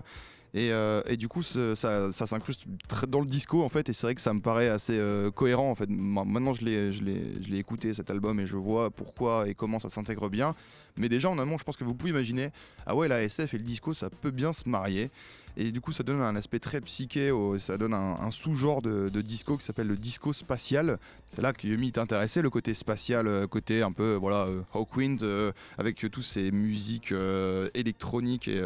Et, 0.55 0.71
euh, 0.71 1.01
et 1.05 1.17
du 1.17 1.27
coup, 1.27 1.43
ça, 1.43 2.11
s'incruste 2.13 2.63
dans 3.09 3.19
le 3.19 3.25
disco 3.25 3.61
en 3.61 3.67
fait, 3.67 3.89
et 3.89 3.93
c'est 3.93 4.07
vrai 4.07 4.15
que 4.15 4.21
ça 4.21 4.33
me 4.33 4.39
paraît 4.39 4.69
assez 4.69 4.97
euh, 4.97 5.29
cohérent 5.29 5.69
en 5.69 5.75
fait. 5.75 5.89
Ma- 5.89 6.23
Maintenant, 6.23 6.53
je 6.53 6.63
l'ai, 6.63 7.59
écouté 7.59 7.93
cet 7.93 8.09
album 8.09 8.39
et 8.39 8.45
je 8.47 8.55
vois 8.55 8.89
pourquoi 8.89 9.49
et 9.49 9.53
comment 9.53 9.79
ça 9.79 9.89
s'intègre 9.89 10.29
bien. 10.29 10.55
Mais 10.95 11.09
déjà 11.09 11.29
en 11.29 11.37
amont, 11.39 11.57
je 11.57 11.65
pense 11.65 11.75
que 11.75 11.83
vous 11.83 11.93
pouvez 11.93 12.11
imaginer, 12.11 12.51
ah 12.85 12.95
ouais, 12.95 13.09
la 13.09 13.21
SF 13.21 13.53
et 13.53 13.57
le 13.57 13.65
disco, 13.65 13.93
ça 13.93 14.09
peut 14.09 14.31
bien 14.31 14.53
se 14.53 14.69
marier. 14.69 15.11
Et 15.57 15.73
du 15.73 15.81
coup, 15.81 15.91
ça 15.91 16.03
donne 16.03 16.21
un 16.21 16.37
aspect 16.37 16.59
très 16.59 16.79
psyché, 16.79 17.31
ça 17.59 17.77
donne 17.77 17.93
un, 17.93 18.31
sous-genre 18.31 18.81
de, 18.81 19.09
disco 19.21 19.57
qui 19.57 19.65
s'appelle 19.65 19.87
le 19.87 19.97
disco 19.97 20.31
spatial. 20.31 20.99
C'est 21.33 21.41
là 21.41 21.51
que 21.51 21.67
Yumi 21.67 21.91
t'intéressait, 21.91 22.41
le 22.41 22.49
côté 22.49 22.73
spatial, 22.73 23.27
euh, 23.27 23.45
côté 23.45 23.81
un 23.81 23.91
peu, 23.91 24.13
voilà, 24.15 24.47
Hawkwind, 24.73 25.25
avec 25.77 26.05
tous 26.09 26.21
ces 26.21 26.51
musiques 26.51 27.13
électroniques 27.73 28.47
et 28.47 28.63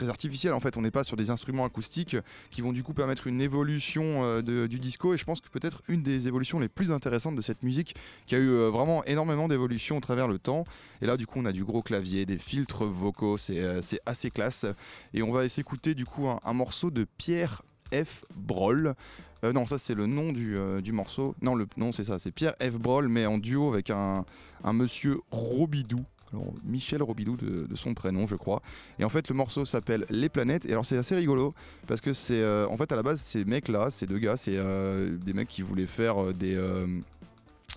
très 0.00 0.08
artificielles. 0.08 0.54
En 0.54 0.60
fait, 0.60 0.76
on 0.76 0.82
n'est 0.82 0.90
pas 0.90 1.04
sur 1.04 1.16
des 1.16 1.30
instruments 1.30 1.64
acoustiques 1.64 2.16
qui 2.50 2.62
vont 2.62 2.72
du 2.72 2.82
coup 2.82 2.94
permettre 2.94 3.26
une 3.26 3.40
évolution 3.40 4.22
euh, 4.24 4.66
du 4.66 4.80
disco. 4.80 5.12
Et 5.12 5.18
je 5.18 5.24
pense 5.24 5.40
que 5.40 5.48
peut-être 5.48 5.82
une 5.88 6.02
des 6.02 6.26
évolutions 6.26 6.58
les 6.58 6.68
plus 6.68 6.90
intéressantes 6.90 7.36
de 7.36 7.42
cette 7.42 7.62
musique, 7.62 7.94
qui 8.26 8.34
a 8.34 8.38
eu 8.38 8.48
euh, 8.48 8.70
vraiment 8.70 9.04
énormément 9.04 9.46
d'évolutions 9.46 9.98
au 9.98 10.00
travers 10.00 10.26
le 10.26 10.38
temps. 10.38 10.64
Et 11.02 11.06
là, 11.06 11.16
du 11.16 11.26
coup, 11.26 11.38
on 11.38 11.44
a 11.44 11.52
du 11.52 11.64
gros 11.64 11.82
clavier, 11.82 12.24
des 12.24 12.38
filtres 12.38 12.84
vocaux, 12.84 13.36
c'est 13.36 13.60
euh, 13.60 13.80
assez 14.06 14.30
classe. 14.30 14.64
Et 15.12 15.22
on 15.22 15.32
va 15.32 15.48
s'écouter 15.48 15.94
du 15.94 16.06
coup 16.06 16.28
un, 16.28 16.52
morceau 16.52 16.90
de 16.90 17.06
Pierre 17.18 17.62
F. 17.92 18.24
Broll. 18.34 18.94
Non, 19.42 19.64
ça 19.64 19.78
c'est 19.78 19.94
le 19.94 20.06
nom 20.06 20.32
du, 20.32 20.92
morceau. 20.92 21.34
Non, 21.40 21.54
le 21.54 21.66
non, 21.78 21.92
c'est 21.92 22.04
ça, 22.04 22.18
c'est 22.18 22.30
Pierre 22.30 22.54
F. 22.60 22.72
Broll, 22.72 23.08
mais 23.08 23.24
en 23.24 23.38
duo 23.38 23.72
avec 23.72 23.88
un, 23.88 24.26
un 24.64 24.72
monsieur 24.74 25.20
Robidou. 25.30 26.04
Alors, 26.32 26.52
Michel 26.64 27.02
Robidou 27.02 27.36
de, 27.36 27.74
son 27.74 27.94
prénom, 27.94 28.26
je 28.26 28.36
crois. 28.36 28.62
Et 28.98 29.04
en 29.04 29.08
fait, 29.08 29.28
le 29.28 29.34
morceau 29.34 29.64
s'appelle 29.64 30.06
Les 30.10 30.28
Planètes. 30.28 30.66
Et 30.66 30.72
alors, 30.72 30.84
c'est 30.84 30.96
assez 30.96 31.16
rigolo 31.16 31.54
parce 31.86 32.00
que 32.00 32.12
c'est, 32.12 32.40
euh, 32.40 32.66
en 32.68 32.76
fait, 32.76 32.92
à 32.92 32.96
la 32.96 33.02
base, 33.02 33.20
ces 33.20 33.44
mecs-là, 33.44 33.90
ces 33.90 34.06
deux 34.06 34.18
gars, 34.18 34.36
c'est 34.36 34.56
euh, 34.56 35.16
des 35.16 35.32
mecs 35.32 35.48
qui 35.48 35.62
voulaient 35.62 35.86
faire 35.86 36.22
euh, 36.22 36.32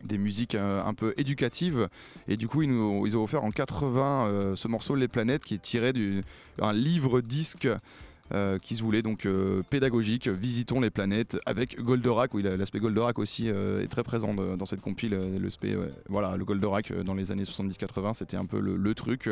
des. 0.03 0.17
musiques 0.17 0.55
un 0.55 0.93
peu 0.93 1.13
éducatives 1.17 1.87
et 2.27 2.37
du 2.37 2.47
coup 2.47 2.61
ils 2.61 2.71
ont 3.17 3.23
offert 3.23 3.43
en 3.43 3.51
80 3.51 4.27
euh, 4.27 4.55
ce 4.55 4.67
morceau 4.67 4.95
Les 4.95 5.07
Planètes 5.07 5.43
qui 5.43 5.55
est 5.55 5.61
tiré 5.61 5.93
d'un 5.93 6.73
livre 6.73 7.21
disque 7.21 7.67
euh, 8.33 8.57
qui 8.57 8.75
se 8.75 8.81
voulait 8.81 9.01
donc 9.01 9.25
euh, 9.25 9.61
pédagogique, 9.69 10.27
visitons 10.27 10.79
les 10.79 10.89
planètes 10.89 11.37
avec 11.45 11.79
Goldorak, 11.79 12.33
oui 12.33 12.41
la- 12.43 12.57
l'aspect 12.57 12.79
Goldorak 12.79 13.19
aussi 13.19 13.45
euh, 13.47 13.83
est 13.83 13.87
très 13.87 14.03
présent 14.03 14.33
dans 14.33 14.65
cette 14.65 14.81
compile, 14.81 15.11
le 15.11 15.49
spé- 15.49 15.75
ouais, 15.75 15.91
voilà 16.09 16.35
le 16.35 16.43
Goldorak 16.43 16.91
dans 17.03 17.13
les 17.13 17.31
années 17.31 17.43
70-80 17.43 18.15
c'était 18.15 18.37
un 18.37 18.45
peu 18.45 18.59
le, 18.59 18.95
truc 18.95 19.29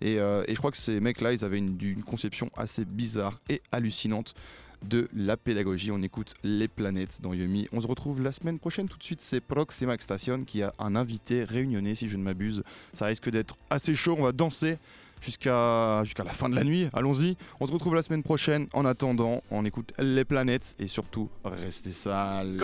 et, 0.00 0.16
je 0.16 0.54
crois 0.54 0.70
que 0.70 0.76
ces 0.76 1.00
mecs 1.00 1.20
là 1.20 1.32
ils 1.32 1.44
avaient 1.44 1.58
une, 1.58 2.02
conception 2.04 2.48
assez 2.56 2.84
bizarre 2.84 3.40
et 3.48 3.62
hallucinante 3.72 4.34
de 4.82 5.08
la 5.14 5.36
pédagogie. 5.36 5.90
On 5.90 6.02
écoute 6.02 6.34
les 6.44 6.68
planètes 6.68 7.20
dans 7.22 7.32
Yumi. 7.32 7.66
On 7.72 7.80
se 7.80 7.86
retrouve 7.86 8.22
la 8.22 8.32
semaine 8.32 8.58
prochaine. 8.58 8.88
Tout 8.88 8.98
de 8.98 9.02
suite, 9.02 9.20
c'est 9.20 9.40
Proxima 9.40 9.96
Station 9.98 10.44
qui 10.44 10.62
a 10.62 10.72
un 10.78 10.96
invité 10.96 11.44
réunionnais, 11.44 11.94
si 11.94 12.08
je 12.08 12.16
ne 12.16 12.22
m'abuse. 12.22 12.62
Ça 12.92 13.06
risque 13.06 13.30
d'être 13.30 13.56
assez 13.70 13.94
chaud. 13.94 14.16
On 14.18 14.22
va 14.22 14.32
danser 14.32 14.78
jusqu'à 15.20 16.02
jusqu'à 16.04 16.24
la 16.24 16.30
fin 16.30 16.48
de 16.48 16.54
la 16.54 16.64
nuit. 16.64 16.88
Allons-y. 16.92 17.36
On 17.60 17.66
se 17.66 17.72
retrouve 17.72 17.94
la 17.94 18.02
semaine 18.02 18.22
prochaine. 18.22 18.66
En 18.72 18.84
attendant, 18.84 19.42
on 19.50 19.64
écoute 19.64 19.92
les 19.98 20.24
planètes 20.24 20.74
et 20.78 20.86
surtout, 20.86 21.28
restez 21.44 21.92
sales. 21.92 22.58